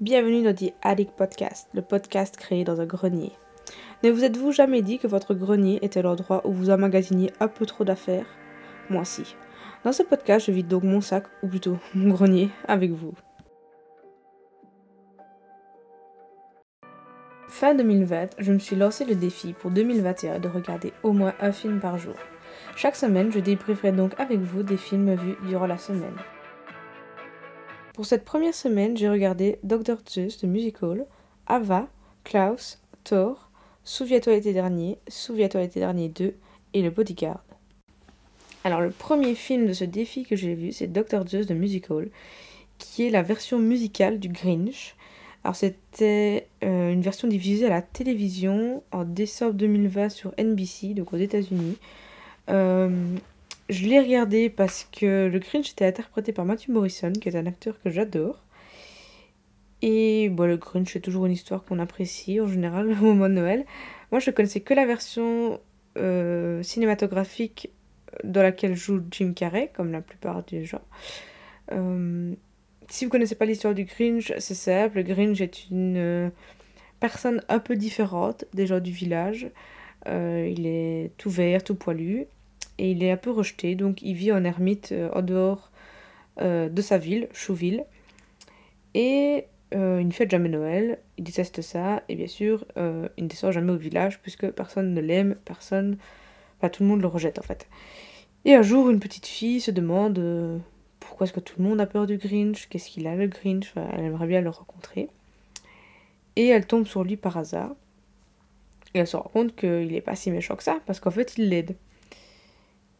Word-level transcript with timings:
Bienvenue 0.00 0.42
dans 0.42 0.54
The 0.54 0.72
Attic 0.80 1.10
Podcast, 1.10 1.68
le 1.74 1.82
podcast 1.82 2.34
créé 2.38 2.64
dans 2.64 2.80
un 2.80 2.86
grenier. 2.86 3.32
Ne 4.02 4.10
vous 4.10 4.24
êtes-vous 4.24 4.50
jamais 4.50 4.80
dit 4.80 4.98
que 4.98 5.06
votre 5.06 5.34
grenier 5.34 5.78
était 5.82 6.00
l'endroit 6.00 6.40
où 6.46 6.54
vous 6.54 6.70
emmagasiniez 6.70 7.30
un 7.38 7.48
peu 7.48 7.66
trop 7.66 7.84
d'affaires? 7.84 8.24
Moi 8.88 9.04
si. 9.04 9.36
Dans 9.84 9.92
ce 9.92 10.02
podcast, 10.02 10.46
je 10.46 10.52
vide 10.52 10.68
donc 10.68 10.84
mon 10.84 11.02
sac, 11.02 11.24
ou 11.42 11.48
plutôt 11.48 11.76
mon 11.94 12.14
grenier, 12.14 12.48
avec 12.66 12.92
vous. 12.92 13.12
Fin 17.48 17.74
2020, 17.74 18.36
je 18.38 18.52
me 18.54 18.58
suis 18.58 18.76
lancé 18.76 19.04
le 19.04 19.16
défi 19.16 19.52
pour 19.52 19.70
2021 19.70 20.38
de 20.38 20.48
regarder 20.48 20.94
au 21.02 21.12
moins 21.12 21.34
un 21.40 21.52
film 21.52 21.78
par 21.78 21.98
jour. 21.98 22.16
Chaque 22.74 22.96
semaine, 22.96 23.30
je 23.30 23.38
débrieferai 23.38 23.92
donc 23.92 24.18
avec 24.18 24.38
vous 24.38 24.62
des 24.62 24.78
films 24.78 25.14
vus 25.14 25.36
durant 25.46 25.66
la 25.66 25.76
semaine. 25.76 26.16
Pour 28.00 28.06
cette 28.06 28.24
première 28.24 28.54
semaine, 28.54 28.96
j'ai 28.96 29.10
regardé 29.10 29.58
Dr. 29.62 29.98
Zeus 30.08 30.40
de 30.40 30.46
Musical, 30.46 31.04
Ava, 31.46 31.86
Klaus, 32.24 32.80
Thor, 33.04 33.50
Souviens-toi 33.84 34.32
l'été 34.32 34.54
dernier, 34.54 34.96
Souviens-toi 35.06 35.60
l'été 35.60 35.80
dernier 35.80 36.08
2 36.08 36.34
et 36.72 36.80
Le 36.80 36.88
Bodyguard. 36.88 37.44
Alors 38.64 38.80
le 38.80 38.88
premier 38.88 39.34
film 39.34 39.66
de 39.66 39.74
ce 39.74 39.84
défi 39.84 40.22
que 40.22 40.34
j'ai 40.34 40.54
vu, 40.54 40.72
c'est 40.72 40.86
Dr. 40.86 41.28
Zeus 41.28 41.46
de 41.46 41.52
Musical, 41.52 42.08
qui 42.78 43.06
est 43.06 43.10
la 43.10 43.20
version 43.20 43.58
musicale 43.58 44.18
du 44.18 44.30
Grinch. 44.30 44.96
Alors 45.44 45.54
c'était 45.54 46.48
euh, 46.64 46.90
une 46.90 47.02
version 47.02 47.28
diffusée 47.28 47.66
à 47.66 47.68
la 47.68 47.82
télévision 47.82 48.82
en 48.92 49.04
décembre 49.04 49.52
2020 49.52 50.08
sur 50.08 50.32
NBC, 50.38 50.94
donc 50.94 51.12
aux 51.12 51.18
États-Unis. 51.18 51.76
Euh, 52.48 52.88
je 53.70 53.86
l'ai 53.86 54.00
regardé 54.00 54.50
parce 54.50 54.88
que 54.90 55.28
le 55.32 55.38
Grinch 55.38 55.70
était 55.70 55.86
interprété 55.86 56.32
par 56.32 56.44
Matthew 56.44 56.70
Morrison, 56.70 57.12
qui 57.12 57.28
est 57.28 57.36
un 57.36 57.46
acteur 57.46 57.80
que 57.82 57.90
j'adore. 57.90 58.44
Et 59.82 60.28
bon, 60.28 60.44
le 60.46 60.56
Grinch 60.56 60.96
est 60.96 61.00
toujours 61.00 61.26
une 61.26 61.32
histoire 61.32 61.64
qu'on 61.64 61.78
apprécie 61.78 62.40
en 62.40 62.46
général 62.46 62.90
au 63.00 63.04
moment 63.04 63.28
de 63.28 63.34
Noël. 63.34 63.64
Moi, 64.10 64.20
je 64.20 64.30
connaissais 64.30 64.60
que 64.60 64.74
la 64.74 64.86
version 64.86 65.60
euh, 65.98 66.62
cinématographique 66.62 67.70
dans 68.24 68.42
laquelle 68.42 68.74
joue 68.74 69.02
Jim 69.10 69.32
Carrey, 69.34 69.70
comme 69.72 69.92
la 69.92 70.00
plupart 70.00 70.42
des 70.44 70.64
gens. 70.64 70.82
Euh, 71.72 72.34
si 72.88 73.04
vous 73.04 73.10
connaissez 73.10 73.36
pas 73.36 73.44
l'histoire 73.44 73.74
du 73.74 73.84
Grinch, 73.84 74.32
c'est 74.38 74.54
simple. 74.54 74.96
Le 74.96 75.02
Grinch 75.04 75.40
est 75.40 75.70
une 75.70 75.96
euh, 75.96 76.30
personne 76.98 77.40
un 77.48 77.60
peu 77.60 77.76
différente 77.76 78.46
des 78.52 78.66
gens 78.66 78.80
du 78.80 78.90
village. 78.90 79.48
il 80.06 80.66
est 80.66 81.12
tout 81.16 81.30
vert, 81.30 81.62
tout 81.62 81.76
poilu 81.76 82.26
et 82.80 82.92
il 82.92 83.04
est 83.04 83.10
un 83.10 83.18
peu 83.18 83.30
rejeté, 83.30 83.74
donc 83.74 84.00
il 84.00 84.14
vit 84.14 84.32
en 84.32 84.42
ermite 84.42 84.92
euh, 84.92 85.10
en 85.12 85.20
dehors 85.20 85.70
euh, 86.40 86.70
de 86.70 86.80
sa 86.80 86.96
ville, 86.96 87.28
Chouville. 87.34 87.84
Et 88.94 89.44
euh, 89.74 89.98
il 90.00 90.08
ne 90.08 90.12
fête 90.12 90.30
jamais 90.30 90.48
Noël, 90.48 90.98
il 91.18 91.24
déteste 91.24 91.60
ça, 91.60 92.02
et 92.08 92.16
bien 92.16 92.26
sûr, 92.26 92.64
il 92.76 93.24
ne 93.24 93.28
descend 93.28 93.52
jamais 93.52 93.70
au 93.70 93.76
village 93.76 94.20
puisque 94.22 94.50
personne 94.50 94.94
ne 94.94 95.00
l'aime, 95.00 95.36
personne. 95.44 95.98
Enfin, 96.56 96.70
tout 96.70 96.82
le 96.82 96.88
monde 96.88 97.02
le 97.02 97.06
rejette 97.06 97.38
en 97.38 97.42
fait. 97.42 97.68
Et 98.46 98.54
un 98.54 98.62
jour, 98.62 98.88
une 98.88 98.98
petite 98.98 99.26
fille 99.26 99.60
se 99.60 99.70
demande 99.70 100.62
pourquoi 101.00 101.26
est-ce 101.26 101.34
que 101.34 101.40
tout 101.40 101.56
le 101.58 101.64
monde 101.64 101.82
a 101.82 101.86
peur 101.86 102.06
du 102.06 102.16
Grinch, 102.16 102.66
qu'est-ce 102.70 102.88
qu'il 102.88 103.06
a 103.06 103.14
le 103.14 103.26
Grinch, 103.26 103.74
elle 103.76 104.04
aimerait 104.06 104.26
bien 104.26 104.40
le 104.40 104.48
rencontrer. 104.48 105.10
Et 106.36 106.46
elle 106.46 106.66
tombe 106.66 106.86
sur 106.86 107.04
lui 107.04 107.18
par 107.18 107.36
hasard. 107.36 107.72
Et 108.94 109.00
elle 109.00 109.06
se 109.06 109.16
rend 109.16 109.30
compte 109.30 109.54
qu'il 109.54 109.88
n'est 109.88 110.00
pas 110.00 110.16
si 110.16 110.30
méchant 110.30 110.56
que 110.56 110.62
ça, 110.62 110.80
parce 110.86 110.98
qu'en 110.98 111.10
fait, 111.10 111.36
il 111.36 111.50
l'aide. 111.50 111.76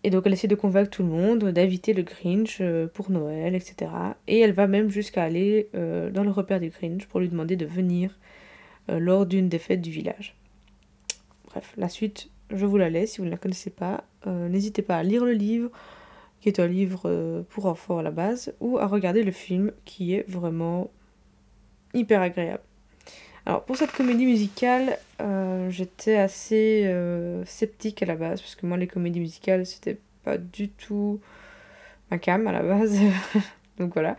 Et 0.03 0.11
donc 0.11 0.23
elle 0.27 0.33
essaie 0.33 0.49
de 0.49 0.55
convaincre 0.55 0.91
tout 0.91 1.03
le 1.03 1.09
monde 1.09 1.45
d'inviter 1.45 1.93
le 1.93 2.03
Grinch 2.03 2.59
euh, 2.61 2.87
pour 2.87 3.11
Noël, 3.11 3.55
etc. 3.55 3.91
Et 4.27 4.39
elle 4.41 4.53
va 4.53 4.67
même 4.67 4.89
jusqu'à 4.89 5.23
aller 5.25 5.69
euh, 5.75 6.11
dans 6.11 6.25
le 6.25 6.31
repère 6.31 6.61
du 6.61 6.71
Grinch 6.71 7.07
pour 7.07 7.21
lui 7.21 7.29
demander 7.29 7.57
de 7.57 7.67
venir 7.67 8.19
euh, 8.89 8.99
lors 8.99 9.27
d'une 9.27 9.49
des 9.49 9.59
fêtes 9.59 9.83
du 9.83 9.91
village. 9.91 10.35
Bref, 11.47 11.75
la 11.77 11.89
suite, 11.89 12.31
je 12.51 12.65
vous 12.65 12.79
la 12.79 12.89
laisse 12.89 13.13
si 13.13 13.19
vous 13.19 13.27
ne 13.27 13.31
la 13.31 13.37
connaissez 13.37 13.71
pas. 13.71 14.05
N'hésitez 14.27 14.83
pas 14.83 14.99
à 14.99 15.03
lire 15.03 15.25
le 15.25 15.33
livre, 15.33 15.71
qui 16.41 16.49
est 16.49 16.61
un 16.61 16.67
livre 16.67 17.45
pour 17.49 17.67
enfants 17.67 17.99
à 17.99 18.03
la 18.03 18.11
base, 18.11 18.55
ou 18.61 18.79
à 18.79 18.87
regarder 18.87 19.23
le 19.25 19.33
film, 19.33 19.73
qui 19.85 20.15
est 20.15 20.29
vraiment 20.29 20.91
hyper 21.95 22.21
agréable. 22.21 22.63
Alors 23.47 23.65
pour 23.65 23.77
cette 23.77 23.93
comédie 23.93 24.27
musicale, 24.27 24.99
euh, 25.21 25.71
j'étais 25.71 26.17
assez 26.17 26.85
euh, 26.87 27.45
sceptique 27.47 28.03
à 28.03 28.07
la 28.07 28.17
base, 28.17 28.41
parce 28.41 28.55
que 28.55 28.67
moi 28.67 28.77
les 28.77 28.87
comédies 28.87 29.21
musicales, 29.21 29.65
c'était 29.67 29.99
pas 30.25 30.37
du 30.37 30.69
tout 30.69 31.21
ma 32.11 32.19
cam 32.19 32.47
à 32.47 32.53
la 32.53 32.63
base. 32.63 32.99
donc 33.79 33.95
voilà. 33.95 34.17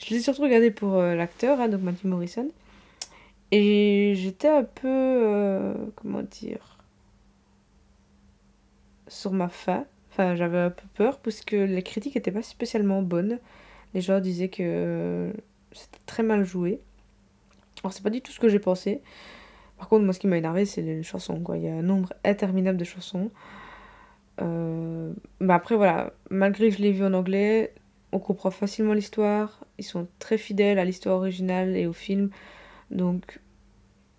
Je 0.00 0.14
l'ai 0.14 0.20
surtout 0.20 0.42
regardé 0.42 0.70
pour 0.70 0.96
euh, 0.96 1.14
l'acteur, 1.14 1.60
hein, 1.60 1.68
donc 1.68 1.82
Matthew 1.82 2.04
Morrison. 2.04 2.50
Et 3.50 4.12
j'étais 4.16 4.48
un 4.48 4.64
peu, 4.64 5.74
comment 5.96 6.22
dire, 6.22 6.78
sur 9.06 9.32
ma 9.32 9.48
faim. 9.48 9.86
Enfin, 10.10 10.34
j'avais 10.34 10.58
un 10.58 10.70
peu 10.70 10.86
peur, 10.94 11.18
parce 11.20 11.40
que 11.40 11.56
les 11.56 11.82
critiques 11.82 12.14
n'étaient 12.14 12.32
pas 12.32 12.42
spécialement 12.42 13.00
bonnes. 13.00 13.38
Les 13.94 14.02
gens 14.02 14.20
disaient 14.20 14.50
que 14.50 15.32
c'était 15.72 16.00
très 16.04 16.22
mal 16.22 16.44
joué. 16.44 16.80
Alors, 17.88 17.94
c'est 17.94 18.02
pas 18.02 18.10
du 18.10 18.20
tout 18.20 18.32
ce 18.32 18.38
que 18.38 18.50
j'ai 18.50 18.58
pensé. 18.58 19.00
Par 19.78 19.88
contre, 19.88 20.04
moi, 20.04 20.12
ce 20.12 20.18
qui 20.18 20.26
m'a 20.26 20.36
énervé, 20.36 20.66
c'est 20.66 20.82
les 20.82 21.02
chansons. 21.02 21.40
Quoi. 21.40 21.56
Il 21.56 21.62
y 21.62 21.68
a 21.68 21.72
un 21.72 21.80
nombre 21.80 22.12
interminable 22.22 22.76
de 22.76 22.84
chansons. 22.84 23.30
Euh, 24.42 25.10
mais 25.40 25.54
après, 25.54 25.74
voilà, 25.74 26.12
malgré 26.28 26.68
que 26.68 26.76
je 26.76 26.82
l'ai 26.82 26.92
vu 26.92 27.02
en 27.02 27.14
anglais, 27.14 27.72
on 28.12 28.18
comprend 28.18 28.50
facilement 28.50 28.92
l'histoire. 28.92 29.64
Ils 29.78 29.86
sont 29.86 30.06
très 30.18 30.36
fidèles 30.36 30.78
à 30.78 30.84
l'histoire 30.84 31.16
originale 31.16 31.78
et 31.78 31.86
au 31.86 31.94
film. 31.94 32.28
Donc, 32.90 33.40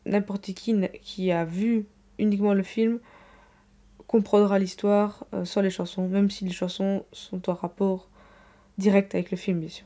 n'importe 0.07 0.51
qui 0.55 0.75
qui 1.03 1.31
a 1.31 1.45
vu 1.45 1.85
uniquement 2.17 2.55
le 2.55 2.63
film 2.63 2.97
comprendra 4.07 4.57
l'histoire 4.57 5.27
euh, 5.35 5.45
sans 5.45 5.61
les 5.61 5.69
chansons, 5.69 6.07
même 6.07 6.31
si 6.31 6.43
les 6.43 6.53
chansons 6.53 7.05
sont 7.11 7.51
en 7.51 7.53
rapport 7.53 8.09
direct 8.79 9.13
avec 9.13 9.29
le 9.29 9.37
film, 9.37 9.59
bien 9.59 9.69
sûr. 9.69 9.85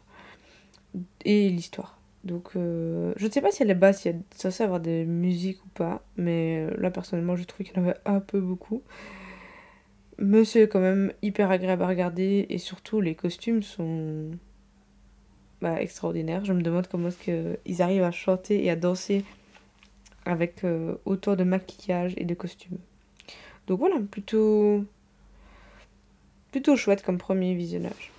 Et 1.25 1.50
l'histoire. 1.50 2.00
Donc, 2.23 2.51
euh, 2.56 3.13
je 3.17 3.28
ne 3.28 3.31
sais 3.31 3.41
pas 3.41 3.51
si 3.51 3.63
à 3.63 3.66
la 3.66 3.73
base, 3.73 4.06
il 4.06 4.11
y 4.11 4.16
a 4.16 4.17
censé 4.35 4.63
avoir 4.63 4.79
des 4.79 5.06
musiques 5.06 5.63
ou 5.66 5.69
pas, 5.69 6.03
mais 6.16 6.66
euh, 6.66 6.75
là, 6.78 6.89
personnellement, 6.89 7.35
je 7.35 7.44
trouve 7.44 7.66
qu'il 7.66 7.75
y 7.75 7.79
en 7.79 7.84
avait 7.84 7.97
un 8.06 8.22
peu 8.22 8.39
beaucoup. 8.39 8.81
Mais 10.19 10.45
c'est 10.45 10.69
quand 10.69 10.79
même 10.79 11.12
hyper 11.22 11.51
agréable 11.51 11.83
à 11.83 11.88
regarder, 11.88 12.45
et 12.50 12.57
surtout, 12.59 13.01
les 13.01 13.16
costumes 13.16 13.62
sont 13.62 14.31
bah, 15.62 15.81
extraordinaires. 15.81 16.45
Je 16.45 16.53
me 16.53 16.62
demande 16.62 16.88
comment 16.88 17.09
est-ce 17.09 17.17
qu'ils 17.17 17.81
arrivent 17.81 18.03
à 18.03 18.12
chanter 18.12 18.63
et 18.63 18.69
à 18.69 18.78
danser 18.78 19.25
avec 20.25 20.63
euh, 20.63 20.95
autant 21.03 21.35
de 21.35 21.44
maquillage 21.44 22.13
et 22.16 22.23
de 22.23 22.33
costumes. 22.33 22.78
Donc 23.67 23.79
voilà, 23.79 23.97
plutôt, 24.00 24.85
plutôt 26.51 26.78
chouette 26.78 27.03
comme 27.03 27.17
premier 27.17 27.53
visionnage. 27.53 28.12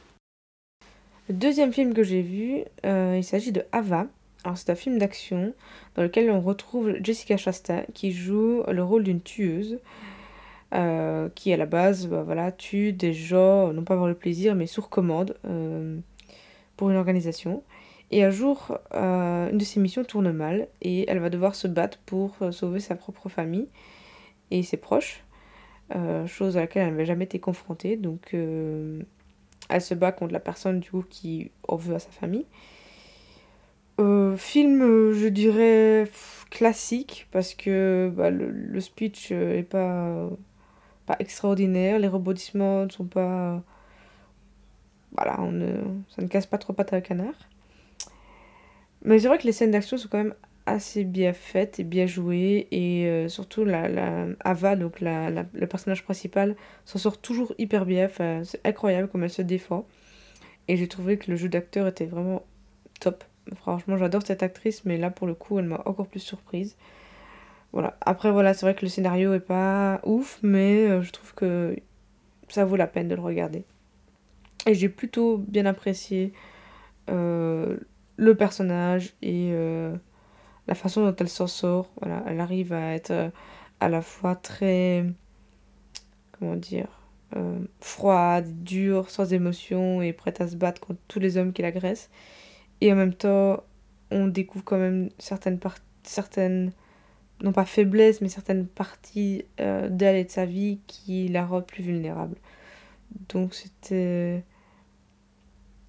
Le 1.29 1.35
deuxième 1.35 1.73
film 1.73 1.95
que 1.95 2.03
j'ai 2.03 2.21
vu, 2.21 2.65
euh, 2.85 3.15
il 3.17 3.25
s'agit 3.25 3.51
de 3.51 3.63
Ava. 3.73 4.07
Alors 4.45 4.59
c'est 4.59 4.69
un 4.69 4.75
film 4.75 4.99
d'action 4.99 5.55
dans 5.95 6.03
lequel 6.03 6.31
on 6.31 6.43
retrouve 6.43 6.97
Jessica 7.03 7.39
Chastain 7.39 7.85
qui 7.95 8.13
joue 8.13 8.63
le 8.69 8.85
rôle 8.85 9.05
d'une 9.05 9.23
tueuse 9.23 9.79
euh, 10.75 11.31
qui 11.35 11.51
à 11.51 11.57
la 11.57 11.65
base 11.65 12.09
bah, 12.09 12.23
voilà, 12.25 12.53
tue 12.53 12.93
des 12.93 13.15
gens, 13.15 13.73
non 13.73 13.85
pas 13.85 13.95
avoir 13.95 14.07
le 14.07 14.15
plaisir 14.15 14.55
mais 14.55 14.67
sur 14.67 14.91
commande 14.91 15.35
euh, 15.47 15.99
pour 16.77 16.91
une 16.91 16.97
organisation. 16.97 17.63
Et 18.11 18.23
un 18.23 18.31
jour, 18.31 18.79
une 18.93 19.57
de 19.57 19.65
ses 19.65 19.81
missions 19.81 20.05
tourne 20.05 20.31
mal 20.31 20.69
et 20.83 21.09
elle 21.11 21.21
va 21.21 21.31
devoir 21.31 21.55
se 21.55 21.67
battre 21.67 21.99
pour 22.05 22.37
sauver 22.51 22.79
sa 22.79 22.97
propre 22.97 23.31
famille 23.31 23.67
et 24.51 24.63
ses 24.63 24.77
proches, 24.77 25.25
chose 26.27 26.59
à 26.59 26.61
laquelle 26.61 26.83
elle 26.83 26.91
n'avait 26.91 27.07
jamais 27.07 27.25
été 27.25 27.41
confrontée. 27.41 27.97
Donc 27.97 28.37
elle 29.69 29.81
se 29.81 29.95
bat 29.95 30.13
contre 30.13 30.33
la 30.33 30.41
personne 30.41 30.81
du 30.81 30.91
coup 30.91 31.05
qui 31.09 31.51
en 31.69 31.77
veut 31.77 31.95
à 31.95 31.99
sa 31.99 32.11
famille. 32.11 32.47
Euh, 34.01 34.37
film, 34.37 34.83
euh, 34.83 35.13
je 35.13 35.29
dirais 35.29 36.11
classique 36.51 37.29
parce 37.31 37.55
que 37.55 38.13
bah, 38.15 38.31
le, 38.31 38.81
speech 38.81 39.31
euh, 39.31 39.59
est 39.59 39.63
pas, 39.63 40.29
pas 41.07 41.17
extraordinaire, 41.21 41.99
les 41.99 42.09
rebondissements 42.09 42.87
ne 42.87 42.91
sont 42.91 43.07
pas. 43.07 43.63
Voilà, 45.13 45.37
ça 46.09 46.23
ne 46.23 46.27
casse 46.27 46.47
pas 46.47 46.59
trop 46.59 46.73
pattes 46.73 46.93
à 46.93 47.01
canard. 47.01 47.35
Mais 49.05 49.21
c'est 49.21 49.29
vrai 49.29 49.39
que 49.39 49.45
les 49.45 49.53
scènes 49.53 49.71
d'action 49.71 49.97
sont 49.97 50.09
quand 50.09 50.19
même 50.19 50.35
assez 50.67 51.05
bien 51.05 51.33
faite 51.33 51.81
et 51.81 51.85
bien 51.85 52.07
jouée. 52.07 52.69
Et 52.71 53.07
euh, 53.07 53.29
surtout 53.29 53.65
la, 53.65 53.89
la, 53.89 54.27
Ava 54.41 54.77
donc 54.77 55.01
la, 55.01 55.31
le 55.31 55.67
personnage 55.67 56.05
principal 56.05 56.57
s'en 56.85 56.99
sort 56.99 57.19
toujours 57.19 57.55
hyper 57.59 57.87
bien. 57.87 58.07
Enfin, 58.07 58.43
c'est 58.45 58.65
incroyable 58.67 59.09
comme 59.09 59.25
elle 59.25 59.31
se 59.31 59.43
défend. 59.43 59.87
Et 60.69 60.77
j'ai 60.77 60.89
trouvé 60.89 61.19
que 61.19 61.31
le 61.31 61.37
jeu 61.37 61.49
d'acteur 61.49 61.87
était 61.87 62.07
vraiment 62.07 62.43
top. 63.01 63.25
Franchement 63.57 63.99
j'adore 63.99 64.23
cette 64.25 64.43
actrice 64.43 64.87
mais 64.87 64.97
là 64.97 65.11
pour 65.11 65.27
le 65.27 65.35
coup 65.35 65.59
elle 65.59 65.67
m'a 65.67 65.83
encore 65.85 66.07
plus 66.07 66.21
surprise. 66.21 66.77
Voilà. 67.73 67.99
Après 68.01 68.31
voilà 68.31 68.55
c'est 68.55 68.65
vrai 68.65 68.75
que 68.75 68.83
le 68.83 68.89
scénario 68.89 69.35
est 69.35 69.41
pas 69.41 70.01
ouf 70.05 70.39
mais 70.43 70.87
euh, 70.89 71.03
je 71.03 71.13
trouve 71.13 71.35
que 71.35 71.77
ça 72.49 72.65
vaut 72.65 72.77
la 72.77 72.87
peine 72.87 73.09
de 73.09 73.15
le 73.15 73.21
regarder. 73.21 73.65
Et 74.67 74.75
j'ai 74.75 74.89
plutôt 74.89 75.37
bien 75.37 75.67
apprécié 75.67 76.33
euh, 77.11 77.77
le 78.17 78.35
personnage 78.35 79.13
et 79.21 79.53
la 80.67 80.75
façon 80.75 81.05
dont 81.05 81.15
elle 81.19 81.29
s'en 81.29 81.47
sort. 81.47 81.91
Voilà, 82.01 82.23
elle 82.27 82.41
arrive 82.41 82.73
à 82.73 82.95
être 82.95 83.31
à 83.81 83.89
la 83.89 84.03
fois 84.03 84.35
très. 84.35 85.05
Comment 86.39 86.57
dire 86.57 86.89
Froide, 87.81 88.63
dure, 88.63 89.11
sans 89.11 89.33
émotion 89.33 90.01
et 90.03 90.13
prête 90.13 90.41
à 90.41 90.47
se 90.47 90.55
battre 90.55 90.81
contre 90.81 91.01
tous 91.09 91.19
les 91.19 91.37
hommes 91.37 91.53
qui 91.53 91.63
l'agressent. 91.63 92.09
Et 92.81 92.93
en 92.93 92.97
même 92.97 93.15
temps, 93.15 93.65
on 94.13 94.29
découvre 94.29 94.65
quand 94.65 94.79
même 94.79 95.11
certaines, 95.19 95.59
certaines 96.05 96.71
non 97.43 97.53
pas 97.53 97.65
faiblesses, 97.65 98.21
mais 98.21 98.29
certaines 98.29 98.67
parties 98.67 99.45
euh, 99.61 99.89
d'elle 99.89 100.17
et 100.17 100.25
de 100.25 100.31
sa 100.31 100.47
vie 100.47 100.79
qui 100.87 101.29
la 101.29 101.45
rendent 101.45 101.67
plus 101.67 101.83
vulnérable. 101.83 102.37
Donc 103.29 103.55
c'était 103.55 104.45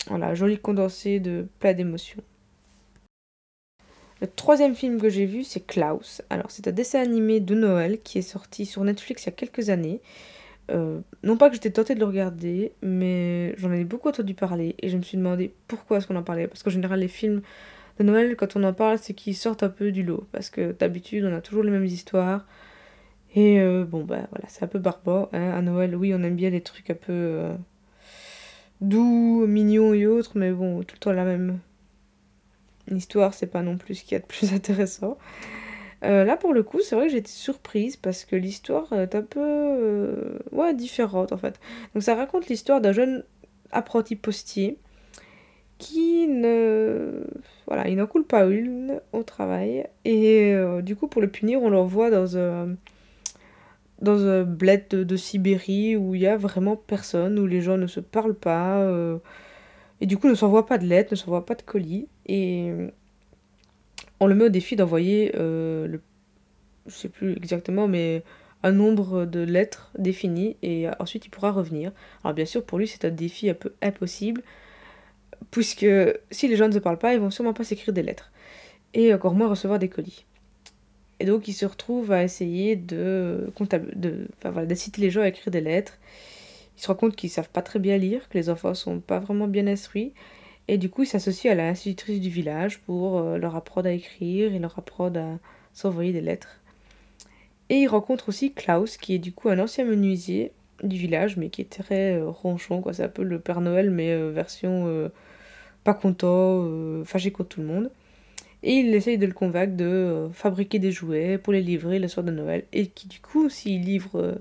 voilà, 0.07 0.35
joli 0.35 0.57
condensé 0.59 1.19
de 1.19 1.47
plein 1.59 1.73
d'émotions. 1.73 2.23
Le 4.25 4.31
troisième 4.31 4.73
film 4.73 4.99
que 4.99 5.07
j'ai 5.07 5.27
vu, 5.27 5.43
c'est 5.43 5.59
Klaus. 5.59 6.23
Alors, 6.31 6.49
c'est 6.49 6.67
un 6.67 6.71
dessin 6.71 6.99
animé 6.99 7.39
de 7.39 7.53
Noël 7.53 7.99
qui 7.99 8.17
est 8.17 8.23
sorti 8.23 8.65
sur 8.65 8.83
Netflix 8.83 9.21
il 9.21 9.25
y 9.27 9.29
a 9.29 9.33
quelques 9.33 9.69
années. 9.69 10.01
Euh, 10.71 10.99
non 11.21 11.37
pas 11.37 11.49
que 11.49 11.53
j'étais 11.53 11.69
tentée 11.69 11.93
de 11.93 11.99
le 11.99 12.07
regarder, 12.07 12.71
mais 12.81 13.53
j'en 13.57 13.71
ai 13.71 13.83
beaucoup 13.83 14.09
entendu 14.09 14.33
parler 14.33 14.75
et 14.81 14.89
je 14.89 14.97
me 14.97 15.03
suis 15.03 15.15
demandé 15.15 15.53
pourquoi 15.67 15.97
est-ce 15.97 16.07
qu'on 16.07 16.15
en 16.15 16.23
parlait. 16.23 16.47
Parce 16.47 16.63
qu'en 16.63 16.71
général, 16.71 17.01
les 17.01 17.07
films 17.07 17.43
de 17.99 18.03
Noël, 18.03 18.35
quand 18.35 18.55
on 18.55 18.63
en 18.63 18.73
parle, 18.73 18.97
c'est 18.97 19.13
qu'ils 19.13 19.35
sortent 19.35 19.61
un 19.61 19.69
peu 19.69 19.91
du 19.91 20.01
lot. 20.01 20.25
Parce 20.31 20.49
que 20.49 20.71
d'habitude, 20.71 21.23
on 21.23 21.35
a 21.35 21.41
toujours 21.41 21.61
les 21.61 21.69
mêmes 21.69 21.85
histoires. 21.85 22.47
Et 23.35 23.59
euh, 23.61 23.85
bon, 23.85 24.05
bah 24.05 24.25
voilà, 24.31 24.45
c'est 24.47 24.63
un 24.63 24.67
peu 24.67 24.79
barbare. 24.79 25.29
Hein. 25.33 25.51
À 25.51 25.61
Noël, 25.61 25.95
oui, 25.95 26.15
on 26.15 26.23
aime 26.23 26.35
bien 26.35 26.49
les 26.49 26.61
trucs 26.61 26.89
un 26.89 26.95
peu 26.95 27.13
euh, 27.13 27.53
doux, 28.81 29.45
mignons 29.45 29.93
et 29.93 30.07
autres, 30.07 30.31
mais 30.33 30.51
bon, 30.51 30.81
tout 30.81 30.95
le 30.95 30.99
temps 30.99 31.11
la 31.11 31.25
même 31.25 31.59
histoire, 32.91 33.33
c'est 33.33 33.47
pas 33.47 33.61
non 33.61 33.77
plus 33.77 33.95
ce 33.95 34.03
qu'il 34.03 34.13
y 34.13 34.15
a 34.15 34.19
de 34.19 34.25
plus 34.25 34.53
intéressant. 34.53 35.17
Euh, 36.03 36.23
là, 36.23 36.37
pour 36.37 36.53
le 36.53 36.63
coup, 36.63 36.81
c'est 36.81 36.95
vrai 36.95 37.07
que 37.07 37.15
été 37.15 37.31
surprise 37.31 37.95
parce 37.95 38.25
que 38.25 38.35
l'histoire 38.35 38.91
est 38.93 39.15
un 39.15 39.23
peu 39.23 40.37
ouais, 40.51 40.73
différente 40.73 41.31
en 41.31 41.37
fait. 41.37 41.59
Donc, 41.93 42.03
ça 42.03 42.15
raconte 42.15 42.47
l'histoire 42.47 42.81
d'un 42.81 42.91
jeune 42.91 43.23
apprenti 43.71 44.15
postier 44.15 44.77
qui 45.77 46.27
ne 46.27 47.25
voilà 47.67 47.87
il 47.89 47.97
n'en 47.97 48.07
coule 48.07 48.25
pas 48.25 48.45
une 48.45 49.01
au 49.11 49.23
travail 49.23 49.87
et 50.05 50.53
euh, 50.53 50.81
du 50.81 50.95
coup 50.95 51.07
pour 51.07 51.21
le 51.21 51.27
punir 51.27 51.61
on 51.61 51.69
l'envoie 51.69 52.09
dans 52.09 52.37
un 52.37 52.75
dans 54.01 54.25
un 54.25 54.43
bled 54.43 54.87
de, 54.89 55.15
Sibérie 55.15 55.95
où 55.95 56.15
il 56.15 56.21
y 56.21 56.27
a 56.27 56.37
vraiment 56.37 56.75
personne 56.75 57.39
où 57.39 57.47
les 57.47 57.61
gens 57.61 57.77
ne 57.77 57.87
se 57.87 57.99
parlent 57.99 58.35
pas 58.35 58.79
euh, 58.79 59.17
et 60.01 60.05
du 60.05 60.17
coup 60.17 60.27
ne 60.27 60.35
s'envoie 60.35 60.65
pas 60.65 60.77
de 60.77 60.85
lettres 60.85 61.11
ne 61.11 61.15
s'envoie 61.15 61.45
pas 61.45 61.55
de 61.55 61.61
colis 61.61 62.07
et 62.25 62.71
on 64.19 64.27
le 64.27 64.35
met 64.35 64.45
au 64.45 64.49
défi 64.49 64.75
d'envoyer 64.75 65.31
euh, 65.35 65.87
le 65.87 66.01
je 66.87 66.93
sais 66.93 67.09
plus 67.09 67.35
exactement 67.35 67.87
mais 67.87 68.23
un 68.63 68.71
nombre 68.71 69.25
de 69.25 69.39
lettres 69.39 69.91
défini 69.97 70.57
et 70.61 70.87
ensuite 70.99 71.25
il 71.25 71.29
pourra 71.29 71.51
revenir 71.51 71.91
alors 72.23 72.33
bien 72.33 72.45
sûr 72.45 72.63
pour 72.63 72.77
lui 72.77 72.87
c'est 72.87 73.05
un 73.05 73.09
défi 73.09 73.49
un 73.49 73.53
peu 73.53 73.73
impossible 73.81 74.43
puisque 75.51 75.85
si 76.31 76.47
les 76.47 76.55
gens 76.55 76.67
ne 76.67 76.73
se 76.73 76.79
parlent 76.79 76.97
pas, 76.97 77.13
ils 77.13 77.19
vont 77.19 77.31
sûrement 77.31 77.53
pas 77.53 77.63
s'écrire 77.63 77.93
des 77.93 78.03
lettres, 78.03 78.31
et 78.93 79.13
encore 79.13 79.33
moins 79.33 79.47
recevoir 79.47 79.79
des 79.79 79.89
colis. 79.89 80.25
Et 81.19 81.25
donc, 81.25 81.47
ils 81.47 81.53
se 81.53 81.65
retrouvent 81.65 82.11
à 82.11 82.23
essayer 82.23 82.75
de, 82.75 83.49
de, 83.95 84.27
enfin, 84.37 84.51
voilà, 84.51 84.67
d'inciter 84.67 85.01
les 85.01 85.09
gens 85.09 85.21
à 85.21 85.29
écrire 85.29 85.51
des 85.51 85.61
lettres. 85.61 85.97
Ils 86.77 86.81
se 86.81 86.87
rendent 86.87 86.97
compte 86.97 87.15
qu'ils 87.15 87.29
savent 87.29 87.49
pas 87.49 87.61
très 87.61 87.79
bien 87.79 87.97
lire, 87.97 88.27
que 88.29 88.37
les 88.37 88.49
enfants 88.49 88.73
sont 88.73 88.99
pas 88.99 89.19
vraiment 89.19 89.47
bien 89.47 89.67
instruits, 89.67 90.13
et 90.67 90.77
du 90.77 90.89
coup, 90.89 91.03
ils 91.03 91.07
s'associent 91.07 91.51
à 91.51 91.55
la 91.55 91.69
institutrice 91.69 92.19
du 92.19 92.29
village 92.29 92.79
pour 92.79 93.19
euh, 93.19 93.37
leur 93.37 93.55
apprendre 93.55 93.87
à 93.87 93.91
écrire 93.91 94.53
et 94.53 94.59
leur 94.59 94.77
apprendre 94.79 95.19
à 95.19 95.39
s'envoyer 95.73 96.11
des 96.11 96.21
lettres. 96.21 96.59
Et 97.69 97.75
ils 97.77 97.87
rencontrent 97.87 98.29
aussi 98.29 98.53
Klaus, 98.53 98.97
qui 98.97 99.15
est 99.15 99.19
du 99.19 99.31
coup 99.31 99.49
un 99.49 99.59
ancien 99.59 99.85
menuisier 99.85 100.51
du 100.83 100.97
village, 100.97 101.37
mais 101.37 101.49
qui 101.49 101.61
est 101.61 101.69
très 101.69 102.15
euh, 102.15 102.29
ronchon, 102.29 102.81
quoi. 102.81 102.93
C'est 102.93 103.03
un 103.03 103.09
peu 103.09 103.23
le 103.23 103.39
Père 103.39 103.61
Noël, 103.61 103.91
mais 103.91 104.11
euh, 104.11 104.31
version 104.31 105.11
pas 105.83 105.93
content, 105.93 106.67
fâché 107.05 107.31
contre 107.31 107.49
tout 107.49 107.61
le 107.61 107.67
monde. 107.67 107.91
Et 108.63 108.73
il 108.77 108.93
essaye 108.95 109.19
de 109.19 109.27
le 109.27 109.33
convaincre 109.33 109.77
de 109.77 110.29
fabriquer 110.33 110.79
des 110.79 110.91
jouets 110.91 111.37
pour 111.37 111.53
les 111.53 111.61
livrer 111.61 111.99
le 111.99 112.07
soir 112.07 112.23
de 112.23 112.31
Noël. 112.31 112.63
Et 112.73 112.87
qui 112.87 113.07
du 113.07 113.19
coup, 113.19 113.49
s'il 113.49 113.83
livre 113.83 114.39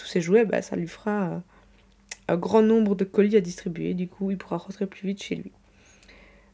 tous 0.00 0.06
ces 0.06 0.20
jouets, 0.20 0.44
bah, 0.44 0.62
ça 0.62 0.76
lui 0.76 0.88
fera 0.88 1.42
un 2.28 2.36
grand 2.36 2.62
nombre 2.62 2.94
de 2.94 3.04
colis 3.04 3.36
à 3.36 3.40
distribuer. 3.40 3.94
Du 3.94 4.08
coup, 4.08 4.30
il 4.30 4.38
pourra 4.38 4.56
rentrer 4.58 4.86
plus 4.86 5.06
vite 5.06 5.22
chez 5.22 5.36
lui. 5.36 5.52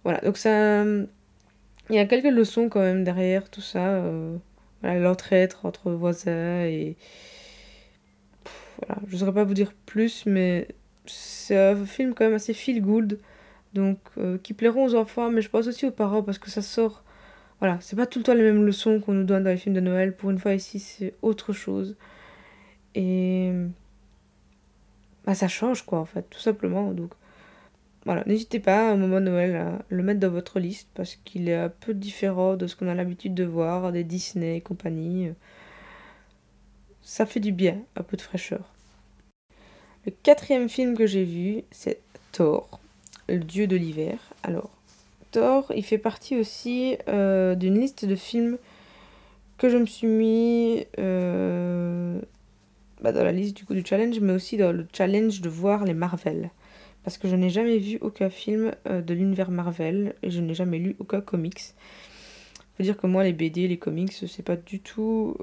Voilà, 0.04 0.20
donc 0.20 0.37
ça... 0.37 0.84
Il 0.84 1.94
y 1.94 1.98
a 1.98 2.06
quelques 2.06 2.32
leçons 2.32 2.69
quand 2.69 2.81
même 2.81 3.04
derrière 3.04 3.48
tout 3.48 3.60
ça. 3.60 4.02
voilà, 4.82 4.98
l'entraide 4.98 5.54
entre 5.62 5.93
voisins 5.93 6.64
et... 6.64 6.96
voilà, 8.78 9.00
je 9.06 9.14
ne 9.14 9.19
saurais 9.19 9.32
pas 9.34 9.44
vous 9.44 9.54
dire 9.54 9.72
plus, 9.87 10.26
mais 10.26 10.69
c'est 11.06 11.56
un 11.56 11.84
film 11.84 12.14
quand 12.14 12.25
même 12.25 12.34
assez 12.34 12.54
feel 12.54 12.82
good 12.82 13.20
donc 13.76 13.99
euh, 14.19 14.38
qui 14.38 14.54
plairont 14.54 14.87
aux 14.87 14.94
enfants, 14.94 15.31
mais 15.31 15.42
je 15.42 15.50
pense 15.50 15.66
aussi 15.66 15.87
aux 15.87 15.90
parents 15.90 16.22
parce 16.22 16.38
que 16.38 16.50
ça 16.50 16.62
sort. 16.62 17.04
Voilà, 17.60 17.78
c'est 17.81 17.96
pas 17.96 18.06
tout 18.06 18.19
le 18.19 18.25
temps 18.25 18.34
les 18.34 18.42
mêmes 18.42 18.64
leçons 18.64 19.00
qu'on 19.00 19.12
nous 19.12 19.25
donne 19.25 19.44
dans 19.44 19.50
les 19.50 19.56
films 19.56 19.75
de 19.75 19.81
Noël. 19.81 20.14
Pour 20.14 20.31
une 20.31 20.38
fois 20.38 20.54
ici, 20.54 20.78
c'est 20.78 21.14
autre 21.22 21.52
chose. 21.52 21.96
Et 22.96 23.52
bah, 25.25 25.34
ça 25.37 25.46
change 25.46 25.82
quoi 25.87 26.00
en 26.00 26.04
fait, 26.04 26.22
tout 26.31 26.40
simplement. 26.40 26.93
Donc 26.93 27.12
voilà, 28.04 28.25
n'hésitez 28.26 28.58
pas 28.58 28.93
au 28.93 28.96
moment 28.96 29.20
de 29.20 29.26
Noël 29.26 29.54
à 29.54 29.78
le 29.88 30.02
mettre 30.02 30.19
dans 30.19 30.31
votre 30.31 30.58
liste 30.58 30.88
parce 30.94 31.16
qu'il 31.16 31.48
est 31.48 31.56
un 31.56 31.69
peu 31.69 31.94
différent 31.94 32.56
de 32.56 32.66
ce 32.66 32.75
qu'on 32.75 32.88
a 32.88 32.94
l'habitude 32.94 33.34
de 33.34 33.44
voir 33.44 33.93
des 33.93 34.02
Disney 34.02 34.56
et 34.56 34.60
compagnie. 34.60 35.31
Ça 37.02 37.26
fait 37.26 37.40
du 37.40 37.52
bien, 37.52 37.78
un 37.94 38.02
peu 38.02 38.16
de 38.16 38.22
fraîcheur. 38.22 38.72
Le 40.04 40.12
quatrième 40.22 40.69
film 40.69 40.96
que 40.96 41.06
j'ai 41.06 41.25
vu, 41.25 41.62
c'est 41.70 42.00
Thor 42.32 42.81
le 43.28 43.38
dieu 43.38 43.66
de 43.66 43.76
l'hiver. 43.76 44.19
Alors, 44.42 44.70
Thor, 45.32 45.72
il 45.75 45.84
fait 45.84 45.99
partie 45.99 46.37
aussi 46.37 46.96
euh, 47.08 47.54
d'une 47.54 47.78
liste 47.78 48.04
de 48.04 48.14
films 48.14 48.58
que 49.58 49.69
je 49.69 49.76
me 49.76 49.87
suis 49.87 50.06
mis 50.06 50.87
euh, 50.99 52.20
bah, 53.06 53.12
dans 53.12 53.24
la 53.24 53.30
liste 53.32 53.56
du 53.56 53.64
coup 53.64 53.74
du 53.74 53.84
challenge, 53.86 54.18
mais 54.18 54.32
aussi 54.32 54.56
dans 54.56 54.72
le 54.72 54.84
challenge 54.92 55.40
de 55.40 55.48
voir 55.48 55.84
les 55.84 55.94
Marvel. 55.94 56.50
Parce 57.04 57.18
que 57.18 57.28
je 57.28 57.36
n'ai 57.36 57.50
jamais 57.50 57.78
vu 57.78 57.98
aucun 58.00 58.30
film 58.30 58.72
euh, 58.88 59.00
de 59.00 59.14
l'univers 59.14 59.52
Marvel 59.52 60.16
et 60.24 60.30
je 60.30 60.40
n'ai 60.40 60.54
jamais 60.54 60.78
lu 60.78 60.96
aucun 60.98 61.20
comics. 61.20 61.62
Faut 62.76 62.82
dire 62.82 62.96
que 62.96 63.06
moi, 63.06 63.22
les 63.22 63.32
BD, 63.32 63.68
les 63.68 63.78
comics, 63.78 64.12
c'est 64.12 64.42
pas 64.42 64.56
du 64.56 64.80
tout 64.80 65.36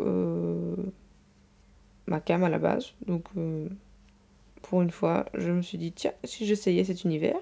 ma 2.05 2.19
cam 2.19 2.43
à 2.43 2.49
la 2.49 2.59
base. 2.59 2.93
Donc, 3.07 3.23
pour 4.61 4.81
une 4.81 4.91
fois, 4.91 5.25
je 5.33 5.51
me 5.51 5.61
suis 5.61 5.77
dit, 5.77 5.93
tiens, 5.93 6.11
si 6.25 6.45
j'essayais 6.45 6.83
cet 6.83 7.05
univers. 7.05 7.39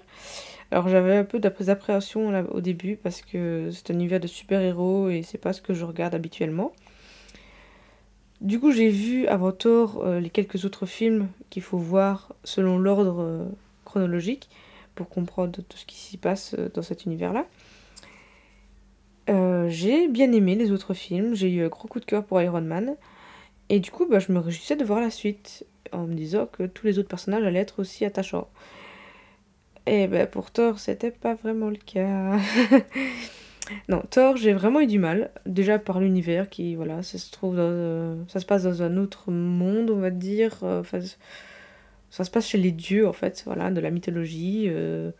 Alors 0.72 0.88
j'avais 0.88 1.18
un 1.18 1.26
peu 1.26 1.40
d'appréhension 1.40 2.46
au 2.52 2.62
début 2.62 2.96
parce 2.96 3.22
que 3.22 3.70
c'est 3.72 3.92
un 3.92 3.96
univers 3.96 4.22
de 4.22 4.28
super-héros 4.28 5.10
et 5.10 5.22
c'est 5.22 5.38
pas 5.38 5.52
ce 5.52 5.62
que 5.62 5.74
je 5.74 5.84
regarde 5.84 6.16
habituellement. 6.16 6.72
Du 8.42 8.60
coup, 8.60 8.72
j'ai 8.72 8.90
vu 8.90 9.28
avant 9.28 9.52
tort 9.52 10.04
euh, 10.04 10.20
les 10.20 10.32
quelques 10.32 10.66
autres 10.66 10.88
films 10.88 11.28
qu'il 11.52 11.62
faut 11.62 11.78
voir 11.78 12.34
selon 12.44 12.80
l'ordre 12.80 13.22
euh, 13.22 13.46
chronologique 13.86 14.50
pour 14.96 15.10
comprendre 15.10 15.62
tout 15.62 15.78
ce 15.78 15.86
qui 15.86 15.96
s'y 15.96 16.18
passe 16.18 16.56
euh, 16.58 16.68
dans 16.74 16.82
cet 16.82 17.06
univers-là. 17.06 17.46
j'ai 19.70 20.08
bien 20.08 20.32
aimé 20.34 20.56
les 20.56 20.72
autres 20.72 20.96
films, 20.96 21.36
j'ai 21.36 21.50
eu 21.52 21.64
un 21.64 21.68
gros 21.68 21.88
coup 21.88 22.00
de 22.00 22.06
cœur 22.06 22.26
pour 22.26 22.42
Iron 22.42 22.62
Man. 22.62 22.96
Et 23.70 23.80
du 23.80 23.92
coup, 23.92 24.08
bah, 24.08 24.20
je 24.20 24.32
me 24.32 24.40
réjouissais 24.40 24.76
de 24.76 24.84
voir 24.84 25.00
la 25.00 25.12
suite 25.12 25.66
en 25.94 26.08
me 26.08 26.16
disant 26.16 26.48
que 26.48 26.64
tous 26.64 26.88
les 26.88 26.98
autres 26.98 27.08
personnages 27.10 27.44
allaient 27.44 27.60
être 27.60 27.80
aussi 27.80 28.06
attachants. 28.06 28.50
Et 29.86 30.08
ben 30.08 30.28
pour 30.28 30.52
Thor, 30.52 30.80
c'était 30.80 31.12
pas 31.12 31.36
vraiment 31.36 31.70
le 31.70 31.78
cas. 31.78 32.38
non, 33.90 34.04
Thor, 34.10 34.38
j'ai 34.38 34.54
vraiment 34.54 34.82
eu 34.82 34.88
du 34.88 35.00
mal. 35.00 35.32
Déjà 35.46 35.80
par 35.80 36.00
l'univers 36.00 36.50
qui, 36.50 36.76
voilà, 36.76 37.04
ça 37.04 37.18
se 37.18 37.32
trouve 37.32 37.56
dans, 37.56 38.28
ça 38.28 38.40
se 38.40 38.46
passe 38.46 38.64
dans 38.64 38.84
un 38.84 38.98
autre 38.98 39.32
monde, 39.32 39.90
on 39.90 40.00
va 40.00 40.10
dire. 40.10 40.58
Enfin, 40.62 41.00
ça 42.10 42.24
se 42.24 42.32
passe 42.32 42.48
chez 42.48 42.58
les 42.58 42.72
dieux, 42.72 43.08
en 43.08 43.14
fait, 43.14 43.44
voilà, 43.46 43.72
de 43.72 43.80
la 43.80 43.92
mythologie. 43.92 44.66
Euh, 44.68 45.12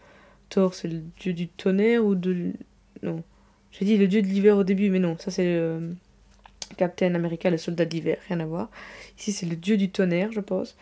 Thor, 0.50 0.74
c'est 0.74 0.88
le 0.88 1.02
dieu 1.20 1.34
du 1.34 1.48
tonnerre 1.48 2.06
ou 2.06 2.16
de. 2.16 2.54
Non. 3.04 3.24
J'ai 3.72 3.86
dit 3.86 3.98
le 3.98 4.08
dieu 4.08 4.22
de 4.22 4.28
l'hiver 4.28 4.58
au 4.58 4.64
début, 4.64 4.90
mais 4.90 5.00
non, 5.00 5.18
ça 5.18 5.32
c'est. 5.32 5.46
le 5.46 5.96
Captain 6.78 7.16
America, 7.16 7.50
le 7.50 7.58
soldat 7.58 7.86
d'hiver, 7.86 8.18
rien 8.28 8.40
à 8.40 8.46
voir. 8.46 8.70
Ici, 9.18 9.32
c'est 9.32 9.46
le 9.46 9.56
dieu 9.56 9.78
du 9.78 9.90
tonnerre, 9.90 10.32
je 10.32 10.40
pense. 10.40 10.78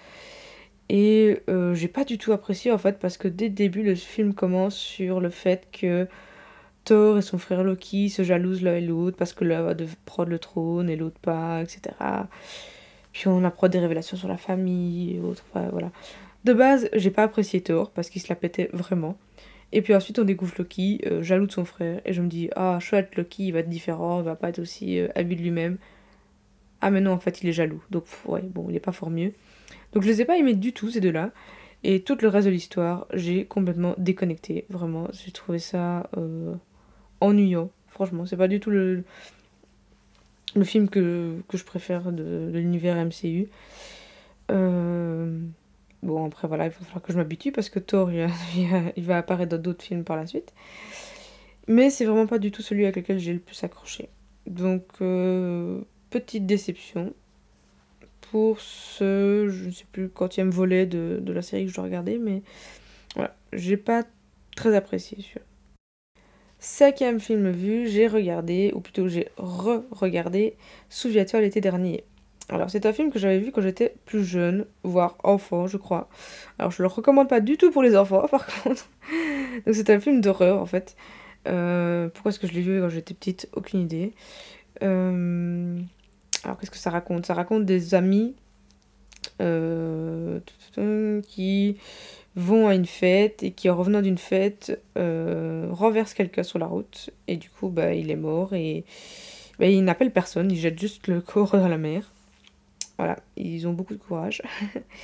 Et 0.90 1.38
euh, 1.50 1.76
j'ai 1.76 1.88
pas 1.88 2.04
du 2.04 2.18
tout 2.18 2.32
apprécié 2.32 2.72
en 2.72 2.80
fait 2.80 2.98
parce 2.98 3.18
que 3.18 3.28
dès 3.28 3.50
le 3.50 3.54
début, 3.54 3.84
le 3.84 3.96
film 3.96 4.34
commence 4.34 4.76
sur 4.76 5.20
le 5.20 5.30
fait 5.30 5.68
que 5.72 6.08
Thor 6.90 7.20
et 7.20 7.22
son 7.22 7.38
frère 7.38 7.64
Loki 7.64 8.10
se 8.10 8.24
jalousent 8.24 8.64
l'un 8.64 8.76
et 8.76 8.82
l'autre 8.82 9.16
parce 9.16 9.34
que 9.34 9.46
l'un 9.46 9.62
va 9.62 9.76
prendre 10.06 10.30
le 10.30 10.40
trône 10.40 10.90
et 10.90 10.96
l'autre 10.96 11.20
pas, 11.20 11.62
etc. 11.62 11.96
Puis 13.14 13.28
on 13.28 13.44
apprend 13.44 13.68
des 13.68 13.78
révélations 13.78 14.18
sur 14.18 14.28
la 14.28 14.38
famille 14.38 15.16
et 15.16 15.20
autres. 15.20 15.46
voilà. 15.54 15.92
De 16.46 16.54
base, 16.54 16.90
j'ai 16.94 17.12
pas 17.12 17.22
apprécié 17.22 17.62
Thor 17.62 17.92
parce 17.92 18.10
qu'il 18.10 18.24
se 18.24 18.30
la 18.30 18.36
pétait 18.36 18.72
vraiment. 18.74 19.20
Et 19.72 19.84
puis 19.84 19.94
ensuite, 19.94 20.18
on 20.18 20.24
découvre 20.24 20.56
Loki, 20.58 21.00
euh, 21.06 21.22
jaloux 21.22 21.46
de 21.46 21.52
son 21.52 21.64
frère. 21.64 22.02
Et 22.06 22.14
je 22.14 22.24
me 22.24 22.28
dis, 22.28 22.50
ah, 22.56 22.80
chouette, 22.80 23.16
Loki, 23.16 23.48
il 23.48 23.52
va 23.52 23.60
être 23.60 23.70
différent, 23.70 24.20
il 24.20 24.26
va 24.26 24.36
pas 24.36 24.50
être 24.50 24.58
aussi 24.58 24.98
euh, 24.98 25.10
habile 25.14 25.44
lui-même. 25.44 25.78
Ah, 26.82 26.90
mais 26.90 27.02
non, 27.02 27.12
en 27.12 27.20
fait, 27.20 27.44
il 27.44 27.50
est 27.50 27.54
jaloux. 27.54 27.84
Donc, 27.92 28.06
ouais, 28.26 28.42
bon, 28.42 28.66
il 28.70 28.76
est 28.76 28.80
pas 28.80 28.94
fort 28.94 29.12
mieux. 29.12 29.34
Donc, 29.94 30.02
je 30.02 30.08
les 30.08 30.22
ai 30.22 30.26
pas 30.26 30.38
aimés 30.38 30.56
du 30.56 30.74
tout, 30.74 30.90
ces 30.90 31.02
deux-là. 31.02 31.30
Et 31.84 32.02
tout 32.02 32.18
le 32.20 32.30
reste 32.30 32.48
de 32.48 32.52
l'histoire, 32.52 33.06
j'ai 33.14 33.46
complètement 33.46 33.94
déconnecté. 34.00 34.66
Vraiment, 34.70 35.08
j'ai 35.12 35.32
trouvé 35.32 35.60
ça 35.60 36.10
euh, 36.18 36.56
ennuyant. 37.22 37.70
Franchement, 37.88 38.26
c'est 38.26 38.38
pas 38.38 38.48
du 38.48 38.60
tout 38.60 38.70
le, 38.70 39.04
film 40.64 40.90
que, 40.90 41.38
je 41.54 41.64
préfère 41.64 42.12
de, 42.12 42.50
l'univers 42.54 42.96
MCU. 42.96 43.50
Euh, 44.52 45.40
Bon, 46.02 46.26
après, 46.26 46.48
voilà, 46.48 46.66
il 46.66 46.70
va 46.70 46.78
falloir 46.78 47.02
que 47.02 47.12
je 47.12 47.18
m'habitue 47.18 47.52
parce 47.52 47.70
que 47.70 47.80
Thor, 47.80 48.10
il, 48.96 49.04
va 49.04 49.18
apparaître 49.18 49.52
dans 49.52 49.62
d'autres 49.62 49.84
films 49.84 50.04
par 50.04 50.16
la 50.16 50.26
suite. 50.26 50.54
Mais 51.68 51.90
c'est 51.90 52.06
vraiment 52.06 52.28
pas 52.28 52.40
du 52.40 52.52
tout 52.52 52.62
celui 52.62 52.86
avec 52.86 52.96
lequel 52.96 53.20
j'ai 53.20 53.34
le 53.34 53.40
plus 53.40 53.64
accroché. 53.64 54.10
Donc, 54.48 54.84
euh, 55.02 55.82
petite 56.10 56.46
déception 56.46 57.14
pour 58.32 58.60
ce, 58.62 59.48
je 59.50 59.66
ne 59.66 59.72
sais 59.72 59.86
plus, 59.92 60.10
quantième 60.10 60.52
volet 60.52 60.86
de, 60.86 61.22
la 61.32 61.42
série 61.42 61.66
que 61.66 61.72
je 61.72 61.76
dois 61.76 61.84
regarder, 61.84 62.18
mais 62.18 62.44
voilà, 63.16 63.36
j'ai 63.54 63.78
pas 63.78 64.04
très 64.56 64.76
apprécié. 64.76 65.18
Cinquième 66.60 67.22
film 67.22 67.50
vu, 67.52 67.88
j'ai 67.88 68.08
regardé, 68.08 68.72
ou 68.76 68.82
plutôt 68.82 69.08
j'ai 69.08 69.30
re-regardé 69.38 70.58
Souviens-toi 70.90 71.40
l'été 71.42 71.62
dernier. 71.62 72.04
Alors, 72.50 72.70
c'est 72.70 72.86
un 72.86 72.94
film 72.94 73.12
que 73.12 73.20
j'avais 73.20 73.40
vu 73.40 73.52
quand 73.52 73.62
j'étais 73.62 73.96
plus 74.06 74.26
jeune, 74.26 74.66
voire 74.84 75.16
enfant, 75.24 75.68
je 75.68 75.78
crois. 75.78 76.10
Alors, 76.58 76.72
je 76.72 76.82
le 76.82 76.88
recommande 76.88 77.30
pas 77.30 77.40
du 77.40 77.58
tout 77.58 77.72
pour 77.72 77.84
les 77.84 77.96
enfants, 77.96 78.28
par 78.32 78.46
contre. 78.46 78.90
Donc, 79.66 79.76
c'est 79.76 79.90
un 79.90 80.00
film 80.00 80.20
d'horreur, 80.20 80.62
en 80.62 80.66
fait. 80.66 80.98
Euh, 81.48 82.10
pourquoi 82.10 82.30
est-ce 82.30 82.40
que 82.40 82.48
je 82.48 82.54
l'ai 82.54 82.62
vu 82.62 82.82
quand 82.82 82.90
j'étais 82.90 83.14
petite? 83.14 83.48
Aucune 83.54 83.82
idée. 83.82 84.14
Euh, 84.84 85.80
alors, 86.44 86.58
qu'est-ce 86.58 86.72
que 86.72 86.78
ça 86.78 86.90
raconte? 86.90 87.26
Ça 87.26 87.36
raconte 87.36 87.66
des 87.66 87.94
amis 87.94 88.36
euh, 89.42 90.40
qui 91.22 91.78
vont 92.36 92.68
à 92.68 92.76
une 92.76 92.86
fête 92.86 93.44
et 93.44 93.52
qui, 93.52 93.70
en 93.70 93.76
revenant 93.76 94.02
d'une 94.02 94.18
fête, 94.18 94.82
renversent 94.96 96.14
quelqu'un 96.14 96.44
sur 96.44 96.60
la 96.60 96.68
route. 96.68 97.10
Et 97.28 97.38
du 97.38 97.50
coup, 97.50 97.70
bah, 97.70 97.94
il 97.94 98.12
est 98.12 98.16
mort 98.16 98.54
et 98.54 98.86
bah, 99.60 99.68
il 99.68 99.84
n'appelle 99.84 100.12
personne, 100.12 100.52
il 100.52 100.58
jette 100.58 100.80
juste 100.80 101.08
le 101.08 101.20
corps 101.22 101.52
dans 101.52 101.68
la 101.68 101.78
mer. 101.78 102.12
Voilà, 102.98 103.18
ils 103.36 103.68
ont 103.68 103.74
beaucoup 103.74 103.94
de 103.94 104.00
courage. 104.00 104.42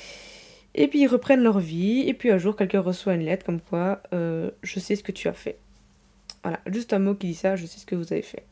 et 0.75 0.87
puis 0.87 1.01
ils 1.01 1.07
reprennent 1.07 1.43
leur 1.43 1.59
vie, 1.59 2.03
et 2.07 2.13
puis 2.13 2.31
un 2.31 2.37
jour 2.37 2.55
quelqu'un 2.55 2.79
reçoit 2.79 3.13
une 3.13 3.23
lettre 3.23 3.45
comme 3.45 3.61
quoi 3.61 4.01
euh, 4.13 4.51
je 4.63 4.79
sais 4.79 4.95
ce 4.95 5.03
que 5.03 5.11
tu 5.11 5.27
as 5.27 5.33
fait. 5.33 5.57
Voilà, 6.43 6.59
juste 6.67 6.93
un 6.93 6.99
mot 6.99 7.15
qui 7.15 7.27
dit 7.27 7.35
ça, 7.35 7.55
je 7.55 7.65
sais 7.65 7.79
ce 7.79 7.85
que 7.85 7.95
vous 7.95 8.13
avez 8.13 8.21
fait. 8.21 8.45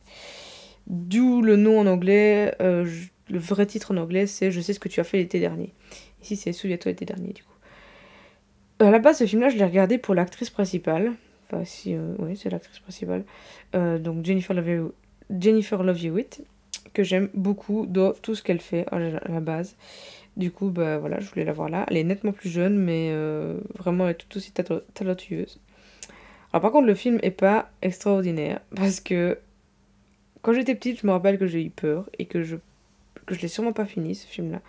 D'où 0.86 1.40
le 1.40 1.56
nom 1.56 1.80
en 1.80 1.86
anglais, 1.86 2.54
euh, 2.60 2.86
le 3.30 3.38
vrai 3.38 3.66
titre 3.66 3.92
en 3.92 3.96
anglais 3.96 4.26
c'est 4.26 4.50
Je 4.50 4.60
sais 4.60 4.74
ce 4.74 4.80
que 4.80 4.88
tu 4.88 5.00
as 5.00 5.04
fait 5.04 5.16
l'été 5.18 5.40
dernier. 5.40 5.72
Ici 6.22 6.36
c'est 6.36 6.52
Souviens-toi 6.52 6.92
l'été 6.92 7.06
dernier 7.06 7.32
du 7.32 7.42
coup. 7.42 7.53
À 8.84 8.90
la 8.90 8.98
base, 8.98 9.18
ce 9.18 9.26
film-là, 9.26 9.48
je 9.48 9.56
l'ai 9.56 9.64
regardé 9.64 9.98
pour 9.98 10.14
l'actrice 10.14 10.50
principale. 10.50 11.12
Enfin, 11.46 11.64
si, 11.64 11.94
euh, 11.94 12.14
oui, 12.18 12.36
c'est 12.36 12.50
l'actrice 12.50 12.78
principale. 12.78 13.24
donc 13.72 14.24
Jennifer 14.24 14.54
Love, 14.54 14.92
Jennifer 15.30 15.82
Love 15.82 16.04
Hewitt 16.04 16.42
que 16.92 17.02
j'aime 17.02 17.28
beaucoup 17.34 17.86
dans 17.86 18.12
tout 18.12 18.34
ce 18.34 18.42
qu'elle 18.42 18.60
fait 18.60 18.86
à 18.90 18.98
la 18.98 19.40
base. 19.40 19.76
Du 20.36 20.50
coup, 20.50 20.70
bah 20.70 20.98
voilà, 20.98 21.20
je 21.20 21.28
voulais 21.28 21.44
la 21.44 21.52
voir 21.52 21.68
là. 21.68 21.86
Elle 21.88 21.96
est 21.96 22.04
nettement 22.04 22.32
plus 22.32 22.48
jeune, 22.48 22.76
mais 22.76 23.10
euh, 23.12 23.58
vraiment 23.78 24.04
elle 24.04 24.12
est 24.12 24.14
tout 24.14 24.36
aussi 24.36 24.52
talentueuse. 24.52 25.60
Alors 26.52 26.62
par 26.62 26.72
contre, 26.72 26.86
le 26.86 26.94
film 26.94 27.18
est 27.22 27.30
pas 27.30 27.70
extraordinaire 27.82 28.60
parce 28.74 29.00
que 29.00 29.38
quand 30.42 30.52
j'étais 30.52 30.74
petite, 30.74 31.00
je 31.00 31.06
me 31.06 31.12
rappelle 31.12 31.38
que 31.38 31.46
j'ai 31.46 31.62
eu 31.62 31.70
peur 31.70 32.08
et 32.18 32.26
que 32.26 32.42
je 32.42 32.56
que 33.26 33.34
je 33.34 33.40
l'ai 33.40 33.48
sûrement 33.48 33.72
pas 33.72 33.86
fini 33.86 34.14
ce 34.14 34.26
film-là. 34.26 34.60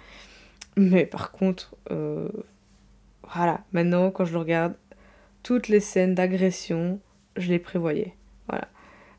Mais 0.77 1.05
par 1.05 1.31
contre, 1.31 1.75
euh, 1.91 2.29
voilà, 3.33 3.61
maintenant 3.71 4.11
quand 4.11 4.25
je 4.25 4.33
le 4.33 4.39
regarde, 4.39 4.75
toutes 5.43 5.67
les 5.67 5.79
scènes 5.79 6.15
d'agression, 6.15 6.99
je 7.37 7.49
les 7.49 7.59
prévoyais. 7.59 8.13
Voilà. 8.47 8.67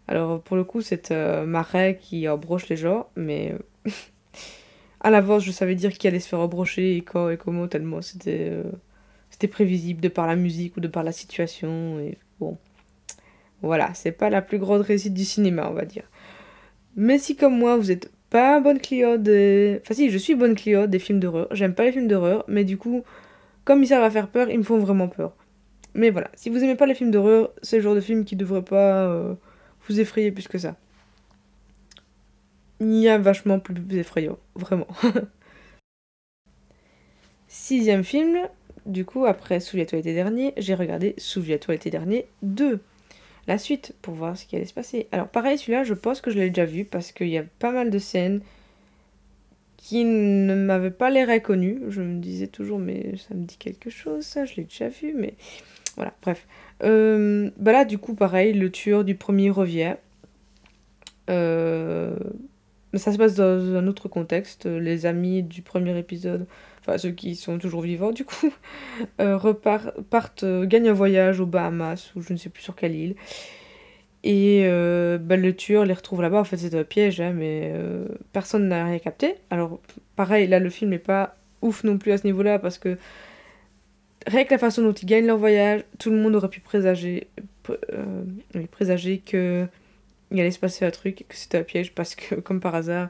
Alors 0.09 0.41
pour 0.43 0.57
le 0.57 0.65
coup, 0.65 0.81
c'est 0.81 1.11
euh, 1.11 1.47
Marais 1.47 1.99
qui 2.01 2.29
embroche 2.29 2.69
les 2.69 2.77
gens, 2.77 3.09
mais 3.17 3.55
à 5.01 5.11
l'avance, 5.11 5.45
je 5.45 5.51
savais 5.51 5.75
dire 5.75 5.93
qui 5.93 6.07
allait 6.09 6.21
se 6.21 6.29
faire 6.29 6.41
embrocher 6.41 6.97
et 6.97 7.03
quand 7.03 7.29
et 7.31 7.37
comment, 7.37 7.69
tellement 7.69 8.03
c'était 8.03 8.49
euh, 8.51 8.65
c'était 9.31 9.49
prévisible 9.49 10.01
de 10.01 10.09
par 10.09 10.27
la 10.27 10.37
musique 10.37 10.77
ou 10.77 10.81
de 10.81 10.89
par 10.89 11.03
la 11.03 11.13
situation. 11.13 12.01
Et 12.01 12.19
bon, 12.41 12.59
voilà, 13.63 13.93
c'est 13.95 14.13
pas 14.13 14.31
la 14.31 14.43
plus 14.43 14.59
grande 14.59 14.83
réussite 14.83 15.15
du 15.15 15.25
cinéma, 15.25 15.69
on 15.71 15.75
va 15.75 15.85
dire. 15.85 16.05
Mais 16.97 17.19
si 17.19 17.37
comme 17.37 17.59
moi, 17.59 17.77
vous 17.77 17.91
êtes 17.91 18.11
pas 18.31 18.61
bonne 18.61 18.81
cliente 18.81 19.23
des... 19.23 19.79
Enfin 19.83 19.95
si, 19.95 20.11
je 20.11 20.19
suis 20.19 20.35
bonne 20.35 20.55
cliente 20.55 20.91
des 20.91 20.99
films 20.99 21.21
d'horreur. 21.21 21.49
J'aime 21.53 21.75
pas 21.75 21.85
les 21.85 21.93
films 21.93 22.09
d'horreur, 22.09 22.45
mais 22.49 22.65
du 22.65 22.77
coup, 22.79 23.05
comme 23.66 23.82
ils 23.82 23.88
servent 23.88 24.04
à 24.04 24.11
faire 24.11 24.28
peur, 24.28 24.49
ils 24.49 24.56
me 24.56 24.62
font 24.62 24.78
vraiment 24.78 25.08
peur. 25.08 25.37
Mais 25.92 26.08
voilà, 26.08 26.30
si 26.35 26.49
vous 26.49 26.64
aimez 26.64 26.76
pas 26.76 26.87
les 26.87 26.94
films 26.94 27.11
d'horreur, 27.11 27.50
c'est 27.61 27.76
le 27.76 27.82
genre 27.82 27.94
de 27.94 28.00
film 28.00 28.25
qui 28.25 28.37
devrait 28.37 28.62
pas 28.62 29.37
vous 29.88 30.00
effrayer 30.00 30.32
plus 30.32 30.49
que 30.49 30.56
ça. 30.56 30.76
Il 32.80 32.94
y 32.96 33.08
a 33.08 33.18
vachement 33.18 33.58
plus 33.58 33.99
effrayant, 33.99 34.38
vraiment. 34.54 34.87
Sixième 37.49 38.04
film, 38.04 38.38
du 38.85 39.04
coup, 39.04 39.25
après 39.25 39.61
Souviens-toi 39.61 39.99
l'été 39.99 40.14
dernier, 40.14 40.52
j'ai 40.58 40.75
regardé 40.75 41.14
Souviens-toi 41.16 41.75
l'été 41.75 41.90
dernier 41.90 42.26
2. 42.42 42.80
La 43.46 43.58
suite, 43.58 43.94
pour 44.02 44.14
voir 44.14 44.37
ce 44.37 44.44
qui 44.44 44.56
allait 44.56 44.66
se 44.66 44.75
passer. 44.75 45.08
Alors 45.12 45.28
pareil, 45.28 45.56
celui-là, 45.56 45.85
je 45.85 45.94
pense 45.94 46.20
que 46.20 46.30
je 46.30 46.38
l'ai 46.38 46.50
déjà 46.50 46.66
vu, 46.66 46.85
parce 46.85 47.12
qu'il 47.12 47.28
y 47.28 47.38
a 47.38 47.44
pas 47.58 47.73
mal 47.73 47.90
de 47.90 47.99
scènes 47.99 48.40
qui 49.87 50.05
ne 50.05 50.52
m'avaient 50.57 50.90
pas 50.90 51.11
l'air 51.11 51.31
inconnues. 51.31 51.81
Je 51.90 52.02
me 52.02 52.19
disais 52.19 52.49
toujours, 52.49 52.81
mais 52.81 53.16
ça 53.19 53.37
me 53.37 53.45
dit 53.45 53.57
quelque 53.57 53.88
chose, 53.88 54.25
ça, 54.25 54.45
je 54.45 54.57
l'ai 54.57 54.64
déjà 54.64 54.88
vu, 54.88 55.14
mais 55.16 55.35
voilà, 55.95 56.12
bref. 56.23 56.49
Euh, 56.83 57.50
bah 57.57 57.71
là, 57.71 57.85
du 57.85 57.97
coup, 57.97 58.16
pareil, 58.16 58.52
le 58.52 58.73
tueur 58.73 59.05
du 59.05 59.14
premier 59.14 59.49
revient. 59.49 59.95
Euh, 61.31 62.16
ça 62.95 63.12
se 63.12 63.16
passe 63.16 63.37
dans 63.37 63.76
un 63.76 63.87
autre 63.87 64.09
contexte. 64.09 64.66
Les 64.66 65.07
amis 65.07 65.45
du 65.45 65.62
premier 65.62 65.97
épisode, 65.97 66.49
enfin 66.81 66.99
ceux 66.99 67.12
qui 67.12 67.37
sont 67.37 67.59
toujours 67.59 67.83
vivants 67.83 68.11
du 68.11 68.25
coup, 68.25 68.52
euh, 69.21 69.37
repartent, 69.37 70.45
gagnent 70.64 70.88
un 70.88 70.95
voyage 70.95 71.38
aux 71.38 71.47
Bahamas 71.47 72.11
ou 72.16 72.23
je 72.23 72.33
ne 72.33 72.38
sais 72.38 72.49
plus 72.49 72.62
sur 72.64 72.75
quelle 72.75 72.97
île. 72.97 73.14
Et 74.28 74.68
bah, 75.21 75.37
le 75.37 75.52
tueur 75.54 75.85
les 75.85 75.95
retrouve 75.95 76.21
là-bas. 76.21 76.40
En 76.40 76.45
fait, 76.45 76.56
c'est 76.56 76.75
un 76.75 76.83
piège, 76.83 77.21
hein, 77.21 77.33
mais 77.33 77.73
personne 78.33 78.66
n'a 78.66 78.85
rien 78.85 78.99
capté. 78.99 79.37
Alors, 79.50 79.78
pareil, 80.16 80.49
là, 80.49 80.59
le 80.59 80.68
film 80.68 80.90
n'est 80.90 80.99
pas 80.99 81.37
ouf 81.62 81.85
non 81.85 81.97
plus 81.99 82.12
à 82.12 82.18
ce 82.18 82.26
niveau-là 82.26 82.59
parce 82.59 82.78
que 82.78 82.99
rien 84.26 84.45
que 84.45 84.50
la 84.50 84.59
façon 84.59 84.83
dont 84.83 84.92
ils 84.92 85.06
gagnent 85.06 85.26
leur 85.26 85.38
voyage, 85.38 85.85
tout 85.99 86.11
le 86.11 86.16
monde 86.16 86.35
aurait 86.35 86.49
pu 86.49 86.61
présager, 86.61 87.28
euh, 87.71 88.25
présager 88.71 89.18
que 89.18 89.66
il 90.33 90.40
allait 90.40 90.50
se 90.50 90.59
passer 90.59 90.85
un 90.85 90.90
truc, 90.90 91.25
que 91.28 91.37
c'était 91.37 91.59
un 91.59 91.62
piège, 91.62 91.95
parce 91.95 92.14
que, 92.16 92.35
comme 92.40 92.61
par 92.61 92.75
hasard, 92.75 93.09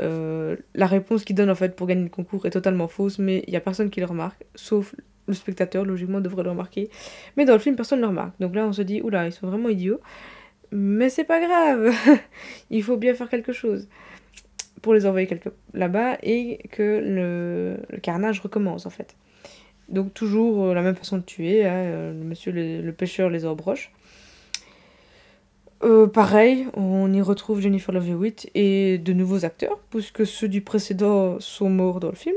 euh, 0.00 0.56
la 0.74 0.86
réponse 0.86 1.24
qu'ils 1.24 1.36
donnent 1.36 1.50
en 1.50 1.54
fait 1.54 1.76
pour 1.76 1.86
gagner 1.86 2.02
le 2.02 2.08
concours 2.08 2.46
est 2.46 2.50
totalement 2.50 2.88
fausse, 2.88 3.18
mais 3.18 3.44
il 3.46 3.50
n'y 3.50 3.56
a 3.56 3.60
personne 3.60 3.90
qui 3.90 4.00
le 4.00 4.06
remarque, 4.06 4.44
sauf 4.54 4.94
le 5.26 5.34
spectateur, 5.34 5.84
logiquement, 5.84 6.20
devrait 6.20 6.42
le 6.42 6.50
remarquer. 6.50 6.90
Mais 7.36 7.44
dans 7.44 7.52
le 7.52 7.58
film, 7.58 7.76
personne 7.76 7.98
ne 7.98 8.04
le 8.04 8.08
remarque. 8.08 8.32
Donc 8.40 8.54
là, 8.54 8.66
on 8.66 8.72
se 8.72 8.82
dit, 8.82 9.02
oula, 9.02 9.26
ils 9.26 9.32
sont 9.32 9.46
vraiment 9.46 9.68
idiots. 9.68 10.00
Mais 10.70 11.08
c'est 11.08 11.24
pas 11.24 11.40
grave, 11.40 11.94
il 12.70 12.82
faut 12.82 12.96
bien 12.96 13.14
faire 13.14 13.28
quelque 13.28 13.52
chose 13.52 13.88
pour 14.82 14.94
les 14.94 15.06
envoyer 15.06 15.26
quelque 15.26 15.50
là-bas 15.74 16.18
et 16.22 16.60
que 16.70 17.02
le 17.04 17.98
carnage 18.00 18.40
recommence 18.40 18.86
en 18.86 18.90
fait. 18.90 19.16
Donc 19.88 20.12
toujours 20.12 20.66
euh, 20.66 20.74
la 20.74 20.82
même 20.82 20.94
façon 20.94 21.16
de 21.18 21.22
tuer, 21.22 21.64
hein, 21.64 21.72
euh, 21.72 22.12
le 22.12 22.24
monsieur 22.24 22.52
le, 22.52 22.92
pêcheur 22.92 23.30
les 23.30 23.46
embroche. 23.46 23.92
Euh, 25.82 26.06
pareil, 26.06 26.66
on 26.74 27.12
y 27.12 27.22
retrouve 27.22 27.60
Jennifer 27.60 27.94
Love 27.94 28.08
Hewitt 28.08 28.50
et 28.54 28.98
de 28.98 29.12
nouveaux 29.12 29.44
acteurs, 29.44 29.78
puisque 29.90 30.26
ceux 30.26 30.48
du 30.48 30.60
précédent 30.60 31.38
sont 31.40 31.70
morts 31.70 32.00
dans 32.00 32.10
le 32.10 32.16
film. 32.16 32.36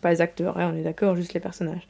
Pas 0.00 0.10
les 0.10 0.20
acteurs, 0.20 0.58
hein, 0.58 0.72
on 0.72 0.76
est 0.76 0.82
d'accord, 0.82 1.14
juste 1.14 1.34
les 1.34 1.40
personnages. 1.40 1.86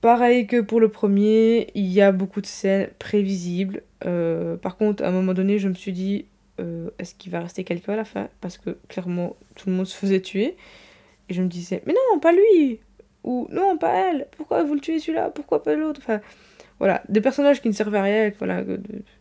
Pareil 0.00 0.46
que 0.46 0.60
pour 0.60 0.80
le 0.80 0.88
premier, 0.88 1.68
il 1.74 1.86
y 1.86 2.00
a 2.00 2.12
beaucoup 2.12 2.40
de 2.40 2.46
scènes 2.46 2.88
prévisibles. 2.98 3.82
par 4.00 4.76
contre, 4.76 5.02
à 5.02 5.08
un 5.08 5.10
moment 5.10 5.34
donné, 5.34 5.58
je 5.58 5.68
me 5.68 5.74
suis 5.74 5.92
dit, 5.92 6.26
est-ce 6.98 7.14
qu'il 7.14 7.32
va 7.32 7.40
rester 7.40 7.64
quelqu'un 7.64 7.94
à 7.94 7.96
la 7.96 8.04
fin? 8.04 8.28
Parce 8.40 8.58
que 8.58 8.76
clairement, 8.88 9.36
tout 9.56 9.68
le 9.68 9.74
monde 9.74 9.86
se 9.86 9.96
faisait 9.96 10.20
tuer. 10.20 10.56
Et 11.28 11.34
je 11.34 11.42
me 11.42 11.48
disais, 11.48 11.82
mais 11.86 11.92
non, 11.92 12.20
pas 12.20 12.32
lui 12.32 12.80
Ou 13.24 13.48
non, 13.50 13.76
pas 13.76 14.10
elle 14.10 14.26
Pourquoi 14.36 14.62
vous 14.62 14.74
le 14.74 14.80
tuez 14.80 14.98
celui-là? 14.98 15.30
Pourquoi 15.30 15.62
pas 15.62 15.74
l'autre? 15.74 16.00
Enfin, 16.02 16.20
voilà, 16.78 17.02
des 17.08 17.20
personnages 17.20 17.60
qui 17.60 17.68
ne 17.68 17.74
servent 17.74 17.94
à 17.94 18.02
rien, 18.02 18.32
voilà, 18.38 18.62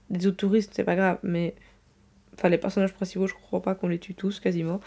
des 0.09 0.27
autres 0.27 0.37
touristes, 0.37 0.71
c'est 0.73 0.83
pas 0.83 0.95
grave, 0.95 1.17
mais. 1.23 1.55
Enfin, 2.35 2.49
les 2.49 2.59
personnages 2.59 2.93
principaux, 2.93 3.25
je 3.25 3.33
crois 3.33 3.61
pas 3.63 3.73
qu'on 3.73 3.87
les 3.87 3.97
tue 3.97 4.13
tous 4.13 4.39
quasiment. 4.39 4.79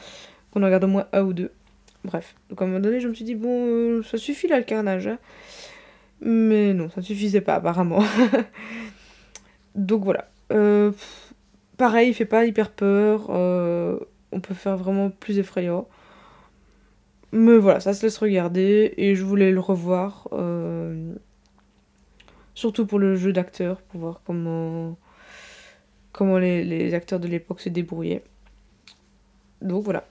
Qu'on 0.52 0.62
en 0.62 0.66
regarde 0.66 0.85
au 0.85 0.88
moins 0.88 1.09
un 1.12 1.23
ou 1.23 1.32
deux. 1.32 1.50
Bref. 2.04 2.37
Donc 2.49 2.62
à 2.62 2.64
un 2.64 2.68
moment 2.68 2.80
donné, 2.80 3.00
je 3.00 3.09
me 3.09 3.14
suis 3.14 3.25
dit, 3.25 3.35
bon, 3.35 3.66
euh, 3.66 4.02
ça 4.04 4.18
suffit 4.18 4.47
là 4.47 4.56
le 4.56 4.64
carnage. 4.64 5.09
Hein. 5.09 5.18
Mais 6.20 6.74
non, 6.74 6.88
ça 6.90 7.00
ne 7.00 7.06
suffisait 7.06 7.40
pas 7.40 7.54
apparemment. 7.54 8.02
Donc 9.74 10.04
voilà. 10.04 10.28
Euh, 10.52 10.92
pareil, 11.76 12.10
il 12.10 12.14
fait 12.14 12.24
pas 12.24 12.44
hyper 12.44 12.70
peur. 12.70 13.26
Euh, 13.30 13.98
on 14.32 14.40
peut 14.40 14.54
faire 14.54 14.76
vraiment 14.76 15.10
plus 15.10 15.38
effrayant. 15.38 15.88
Mais 17.32 17.56
voilà, 17.58 17.80
ça 17.80 17.94
se 17.94 18.02
laisse 18.02 18.18
regarder 18.18 18.92
et 18.96 19.14
je 19.14 19.24
voulais 19.24 19.52
le 19.52 19.60
revoir. 19.60 20.28
Euh, 20.32 21.14
surtout 22.54 22.86
pour 22.86 22.98
le 22.98 23.16
jeu 23.16 23.32
d'acteur, 23.32 23.80
pour 23.82 24.00
voir 24.00 24.20
comment, 24.24 24.98
comment 26.12 26.38
les 26.38 26.94
acteurs 26.94 27.20
de 27.20 27.28
l'époque 27.28 27.60
se 27.60 27.68
débrouillaient. 27.68 28.24
Donc 29.62 29.84
voilà. 29.84 30.04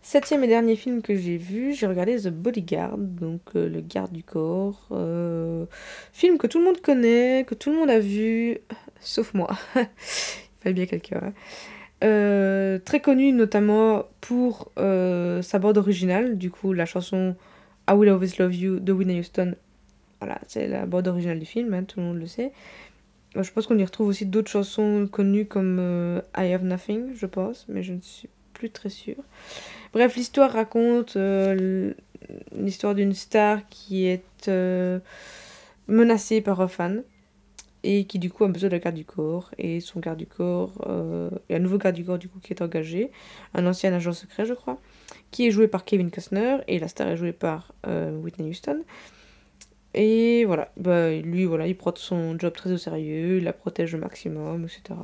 Septième 0.00 0.44
et 0.44 0.48
dernier 0.48 0.76
film 0.76 1.02
que 1.02 1.14
j'ai 1.16 1.36
vu, 1.36 1.74
j'ai 1.74 1.86
regardé 1.86 2.16
The 2.20 2.28
Bodyguard, 2.28 2.96
donc 2.96 3.40
euh, 3.56 3.68
le 3.68 3.80
garde 3.80 4.12
du 4.12 4.22
corps. 4.22 4.86
Euh, 4.92 5.66
film 6.12 6.38
que 6.38 6.46
tout 6.46 6.58
le 6.60 6.64
monde 6.64 6.80
connaît, 6.80 7.44
que 7.46 7.54
tout 7.54 7.70
le 7.70 7.76
monde 7.76 7.90
a 7.90 7.98
vu, 7.98 8.58
sauf 9.00 9.34
moi. 9.34 9.48
Il 9.76 10.62
fallait 10.62 10.74
bien 10.74 10.86
quelqu'un. 10.86 11.20
Hein. 11.22 11.32
Euh, 12.04 12.78
très 12.78 13.00
connu 13.00 13.32
notamment 13.32 14.04
pour 14.20 14.70
sa 14.76 15.58
bande 15.58 15.78
originale, 15.78 16.38
du 16.38 16.50
coup 16.50 16.72
la 16.72 16.86
chanson 16.86 17.34
I 17.90 17.92
Will 17.92 18.10
Always 18.10 18.34
Love 18.38 18.54
You 18.54 18.80
de 18.80 18.92
Whitney 18.92 19.18
Houston. 19.18 19.56
Voilà, 20.20 20.38
c'est 20.46 20.68
la 20.68 20.86
bande 20.86 21.08
originale 21.08 21.40
du 21.40 21.46
film, 21.46 21.74
hein, 21.74 21.82
tout 21.82 21.98
le 21.98 22.06
monde 22.06 22.18
le 22.18 22.26
sait. 22.26 22.52
Je 23.34 23.50
pense 23.50 23.66
qu'on 23.66 23.78
y 23.78 23.84
retrouve 23.84 24.08
aussi 24.08 24.26
d'autres 24.26 24.50
chansons 24.50 25.08
connues 25.10 25.46
comme 25.46 26.22
I 26.36 26.52
Have 26.52 26.64
Nothing, 26.64 27.14
je 27.14 27.26
pense, 27.26 27.66
mais 27.68 27.82
je 27.82 27.92
ne 27.92 28.00
suis 28.00 28.28
plus 28.58 28.70
très 28.70 28.90
sûre. 28.90 29.22
Bref, 29.92 30.16
l'histoire 30.16 30.52
raconte 30.52 31.16
euh, 31.16 31.94
l'histoire 32.54 32.94
d'une 32.94 33.14
star 33.14 33.66
qui 33.70 34.06
est 34.06 34.48
euh, 34.48 34.98
menacée 35.86 36.40
par 36.40 36.60
un 36.60 36.68
fan 36.68 37.04
et 37.84 38.04
qui 38.04 38.18
du 38.18 38.30
coup 38.30 38.44
a 38.44 38.48
besoin 38.48 38.68
d'un 38.68 38.78
garde 38.78 38.96
du 38.96 39.04
corps 39.04 39.52
et 39.56 39.78
son 39.78 40.00
garde 40.00 40.18
du 40.18 40.26
corps 40.26 40.72
euh, 40.88 41.30
un 41.48 41.58
nouveau 41.60 41.78
garde 41.78 41.94
du 41.94 42.04
corps 42.04 42.18
du 42.18 42.28
coup 42.28 42.40
qui 42.40 42.52
est 42.52 42.60
engagé. 42.60 43.10
Un 43.54 43.66
ancien 43.66 43.92
agent 43.92 44.12
secret 44.12 44.44
je 44.44 44.54
crois 44.54 44.78
qui 45.30 45.46
est 45.46 45.50
joué 45.50 45.68
par 45.68 45.84
Kevin 45.84 46.10
Costner 46.10 46.58
et 46.66 46.78
la 46.78 46.88
star 46.88 47.08
est 47.08 47.16
jouée 47.16 47.32
par 47.32 47.72
Whitney 47.86 48.50
Houston. 48.50 48.82
Et 49.94 50.44
voilà. 50.44 50.70
Bah, 50.76 51.12
lui 51.12 51.44
voilà 51.44 51.66
il 51.66 51.76
prend 51.76 51.92
son 51.94 52.38
job 52.38 52.52
très 52.52 52.72
au 52.72 52.76
sérieux 52.76 53.38
il 53.38 53.44
la 53.44 53.52
protège 53.52 53.94
au 53.94 53.98
maximum 53.98 54.64
etc 54.64 54.98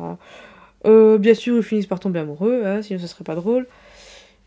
bien 0.84 1.34
sûr 1.34 1.56
ils 1.56 1.62
finissent 1.62 1.86
par 1.86 2.00
tomber 2.00 2.20
amoureux 2.20 2.62
hein, 2.64 2.82
sinon 2.82 2.98
ce 2.98 3.06
serait 3.06 3.24
pas 3.24 3.34
drôle 3.34 3.66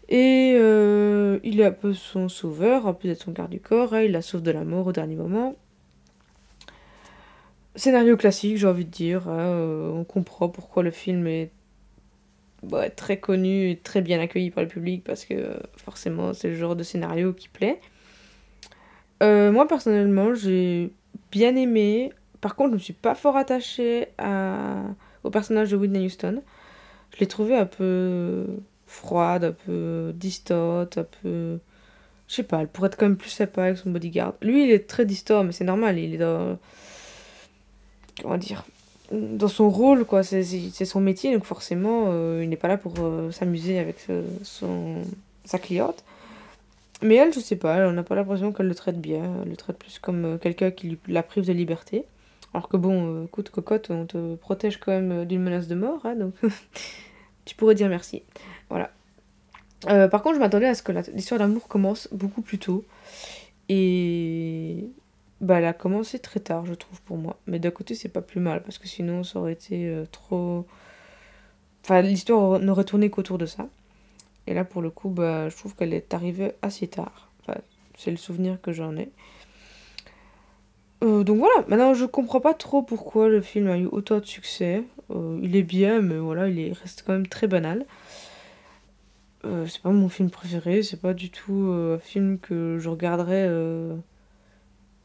et 0.09 0.55
euh, 0.57 1.39
il 1.43 1.59
est 1.59 1.65
un 1.65 1.71
peu 1.71 1.93
son 1.93 2.29
sauveur, 2.29 2.85
en 2.85 2.93
plus 2.93 3.09
d'être 3.09 3.23
son 3.23 3.31
garde 3.31 3.51
du 3.51 3.59
corps, 3.59 3.93
hein, 3.93 4.03
il 4.03 4.11
la 4.11 4.21
sauve 4.21 4.41
de 4.41 4.51
la 4.51 4.63
mort 4.63 4.87
au 4.87 4.91
dernier 4.93 5.15
moment. 5.15 5.55
Scénario 7.75 8.15
classique, 8.15 8.57
j'ai 8.57 8.67
envie 8.67 8.85
de 8.85 8.89
dire. 8.89 9.27
Hein, 9.27 9.37
euh, 9.37 9.91
on 9.91 10.03
comprend 10.05 10.47
pourquoi 10.47 10.81
le 10.81 10.91
film 10.91 11.27
est 11.27 11.51
bah, 12.63 12.89
très 12.89 13.19
connu 13.19 13.69
et 13.69 13.77
très 13.77 14.01
bien 14.01 14.19
accueilli 14.19 14.49
par 14.49 14.63
le 14.63 14.69
public 14.69 15.03
parce 15.03 15.25
que 15.25 15.59
forcément 15.75 16.33
c'est 16.33 16.49
le 16.49 16.55
genre 16.55 16.75
de 16.75 16.83
scénario 16.83 17.33
qui 17.33 17.49
plaît. 17.49 17.79
Euh, 19.21 19.51
moi 19.51 19.67
personnellement, 19.67 20.33
j'ai 20.33 20.91
bien 21.31 21.55
aimé. 21.55 22.13
Par 22.39 22.55
contre, 22.55 22.71
je 22.71 22.75
ne 22.75 22.81
suis 22.81 22.93
pas 22.93 23.13
fort 23.13 23.35
attachée 23.35 24.07
à... 24.17 24.83
au 25.27 25.29
personnage 25.29 25.69
de 25.69 25.77
Whitney 25.77 26.05
Houston. 26.05 26.41
Je 27.13 27.19
l'ai 27.19 27.27
trouvé 27.27 27.55
un 27.55 27.65
peu 27.65 28.45
froide, 28.87 29.43
un 29.43 29.51
peu 29.51 30.11
distante, 30.15 30.97
un 30.97 31.05
peu. 31.21 31.59
Je 32.27 32.35
sais 32.35 32.43
pas, 32.43 32.61
elle 32.61 32.67
pourrait 32.67 32.87
être 32.87 32.97
quand 32.97 33.05
même 33.05 33.17
plus 33.17 33.29
sympa 33.29 33.63
avec 33.63 33.77
son 33.77 33.91
bodyguard. 33.91 34.33
Lui, 34.41 34.63
il 34.63 34.71
est 34.71 34.87
très 34.87 35.05
distant, 35.05 35.43
mais 35.43 35.51
c'est 35.51 35.63
normal, 35.63 35.99
il 35.99 36.15
est 36.15 36.17
dans. 36.17 36.57
Comment 38.21 38.37
dire 38.37 38.65
Dans 39.11 39.47
son 39.47 39.69
rôle, 39.69 40.05
quoi, 40.05 40.23
c'est 40.23 40.43
son 40.43 40.99
métier, 40.99 41.33
donc 41.33 41.45
forcément, 41.45 42.05
euh, 42.07 42.41
il 42.43 42.49
n'est 42.49 42.57
pas 42.57 42.67
là 42.67 42.77
pour 42.77 42.93
euh, 42.99 43.31
s'amuser 43.31 43.79
avec 43.79 43.97
euh, 44.09 44.23
son, 44.43 44.95
sa 45.45 45.59
cliente. 45.59 46.03
Mais 47.03 47.15
elle, 47.15 47.31
je 47.31 47.39
sais 47.39 47.55
pas, 47.55 47.87
on 47.87 47.91
n'a 47.91 48.03
pas 48.03 48.15
l'impression 48.15 48.51
qu'elle 48.51 48.67
le 48.67 48.75
traite 48.75 48.99
bien, 48.99 49.23
elle 49.43 49.49
le 49.49 49.55
traite 49.55 49.77
plus 49.77 49.99
comme 49.99 50.39
quelqu'un 50.39 50.71
qui 50.71 50.97
la 51.07 51.21
prive 51.21 51.45
de 51.45 51.53
liberté. 51.53 52.05
Alors 52.57 52.69
que 52.69 52.77
bon, 52.77 53.25
écoute, 53.25 53.51
cocotte, 53.51 53.91
on 53.91 54.07
te 54.07 54.33
protège 54.33 54.79
quand 54.79 54.91
même 54.91 55.25
d'une 55.25 55.43
menace 55.43 55.67
de 55.67 55.75
mort, 55.75 56.03
hein, 56.07 56.15
donc 56.15 56.33
tu 57.45 57.53
pourrais 57.55 57.75
dire 57.75 57.87
merci. 57.87 58.23
Voilà. 58.71 58.89
Euh, 59.87 60.07
par 60.07 60.23
contre, 60.23 60.37
je 60.37 60.39
m'attendais 60.39 60.65
à 60.65 60.73
ce 60.73 60.81
que 60.81 60.91
l'histoire 61.13 61.37
d'amour 61.37 61.67
commence 61.67 62.09
beaucoup 62.11 62.41
plus 62.41 62.57
tôt. 62.57 62.83
Et 63.69 64.89
bah, 65.39 65.59
elle 65.59 65.65
a 65.65 65.73
commencé 65.73 66.17
très 66.17 66.39
tard, 66.39 66.65
je 66.65 66.73
trouve, 66.73 66.99
pour 67.03 67.17
moi. 67.17 67.37
Mais 67.45 67.59
d'un 67.59 67.69
côté, 67.69 67.93
c'est 67.93 68.09
pas 68.09 68.23
plus 68.23 68.41
mal, 68.41 68.63
parce 68.63 68.79
que 68.79 68.87
sinon, 68.87 69.23
ça 69.23 69.37
aurait 69.37 69.53
été 69.53 69.87
euh, 69.87 70.05
trop. 70.11 70.65
Enfin, 71.83 72.01
l'histoire 72.01 72.59
n'aurait 72.59 72.85
tourné 72.85 73.11
qu'autour 73.11 73.37
de 73.37 73.45
ça. 73.45 73.67
Et 74.47 74.55
là, 74.55 74.65
pour 74.65 74.81
le 74.81 74.89
coup, 74.89 75.09
bah, 75.09 75.47
je 75.49 75.55
trouve 75.55 75.75
qu'elle 75.75 75.93
est 75.93 76.11
arrivée 76.15 76.53
assez 76.63 76.87
tard. 76.87 77.29
Enfin, 77.41 77.59
c'est 77.95 78.09
le 78.09 78.17
souvenir 78.17 78.59
que 78.63 78.71
j'en 78.71 78.97
ai. 78.97 79.11
Euh, 81.07 81.23
donc 81.23 81.39
voilà, 81.39 81.65
maintenant 81.67 81.93
je 81.93 82.05
comprends 82.05 82.41
pas 82.41 82.53
trop 82.53 82.83
pourquoi 82.83 83.29
le 83.29 83.41
film 83.41 83.67
a 83.67 83.77
eu 83.77 83.87
autant 83.87 84.19
de 84.19 84.25
succès. 84.25 84.83
il 85.41 85.55
est 85.55 85.63
bien, 85.63 86.01
mais 86.01 86.17
voilà, 86.17 86.47
il 86.49 86.73
reste 86.73 87.03
quand 87.05 87.13
même 87.13 87.27
très 87.27 87.47
banal. 87.47 87.85
Euh, 89.47 89.65
c'est 89.67 89.81
pas 89.81 89.91
mon 89.91 90.09
film 90.09 90.29
préféré, 90.29 90.83
c'est 90.83 90.99
pas 90.99 91.13
du 91.13 91.29
tout 91.29 91.67
euh, 91.69 91.95
un 91.95 91.99
film 91.99 92.39
que 92.39 92.77
je 92.79 92.89
regarderais 92.89 93.47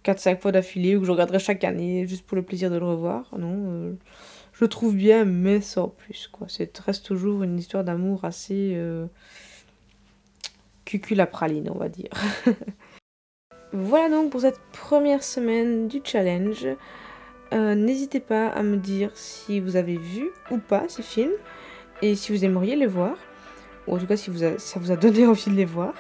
4-5 0.05 0.35
euh, 0.35 0.37
fois 0.39 0.53
d'affilée 0.53 0.97
ou 0.97 1.01
que 1.01 1.07
je 1.07 1.13
regarderais 1.13 1.39
chaque 1.39 1.65
année 1.65 2.07
juste 2.07 2.27
pour 2.27 2.37
le 2.37 2.43
plaisir 2.43 2.71
de 2.71 2.77
le 2.77 2.85
revoir. 2.87 3.29
Non, 3.39 3.97
je 4.53 4.65
le 4.65 4.69
trouve 4.69 4.97
bien, 4.97 5.25
mais 5.25 5.61
sans 5.61 5.89
plus. 5.89 6.29
Quoi. 6.33 6.47
C'est 6.49 6.77
reste 6.79 7.07
toujours 7.07 7.43
une 7.43 7.59
histoire 7.59 7.85
d'amour 7.85 8.25
assez 8.25 8.77
cuculapraline, 10.85 11.71
on 11.71 11.79
va 11.79 11.89
dire. 11.89 12.11
voilà 13.73 14.09
donc 14.09 14.31
pour 14.31 14.41
cette 14.43 14.61
première 14.73 15.23
semaine 15.23 15.89
du 15.89 16.01
challenge. 16.05 16.67
N'hésitez 17.53 18.21
pas 18.21 18.49
à 18.49 18.63
me 18.63 18.79
dire 18.79 19.11
si 19.15 19.61
vous 19.61 19.77
avez 19.77 19.99
vu 19.99 20.31
ou 20.51 20.57
pas 20.57 20.85
ces 20.89 21.03
films 21.03 21.33
et 22.01 22.15
si 22.15 22.33
vous 22.33 22.47
aimeriez 22.47 22.77
les 22.77 22.87
voir 22.87 23.15
ou 23.87 23.95
en 23.95 23.99
tout 23.99 24.07
cas 24.07 24.17
si 24.17 24.31
ça 24.59 24.81
vous 24.81 24.91
a 24.91 24.97
donné 24.97 25.27
envie 25.27 25.51
de 25.51 25.57
les 25.57 25.65
voir. 25.65 25.95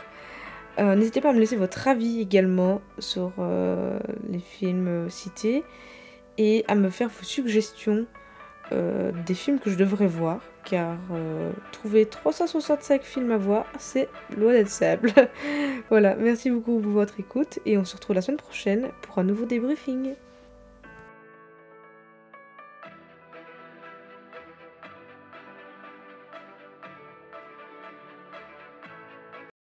Euh, 0.78 0.94
n'hésitez 0.94 1.20
pas 1.20 1.30
à 1.30 1.32
me 1.32 1.40
laisser 1.40 1.56
votre 1.56 1.86
avis 1.86 2.20
également 2.20 2.80
sur 2.98 3.32
euh, 3.38 3.98
les 4.30 4.38
films 4.38 4.88
euh, 4.88 5.08
cités 5.10 5.64
et 6.38 6.64
à 6.66 6.74
me 6.74 6.88
faire 6.88 7.08
vos 7.08 7.24
suggestions 7.24 8.06
des 9.26 9.34
films 9.34 9.58
que 9.58 9.70
je 9.70 9.76
devrais 9.76 10.06
voir 10.06 10.40
car 10.64 10.96
trouver 11.72 12.06
365 12.06 13.02
films 13.02 13.32
à 13.32 13.36
voir 13.36 13.66
c'est 13.78 14.08
loin 14.36 14.52
d'être 14.52 14.68
simple. 14.68 15.12
voilà, 15.90 16.14
merci 16.16 16.50
beaucoup 16.50 16.78
pour 16.80 16.92
votre 16.92 17.20
écoute 17.20 17.58
et 17.66 17.76
on 17.78 17.84
se 17.84 17.96
retrouve 17.96 18.16
la 18.16 18.22
semaine 18.22 18.38
prochaine 18.38 18.88
pour 19.02 19.18
un 19.18 19.24
nouveau 19.24 19.44
débriefing. 19.44 20.14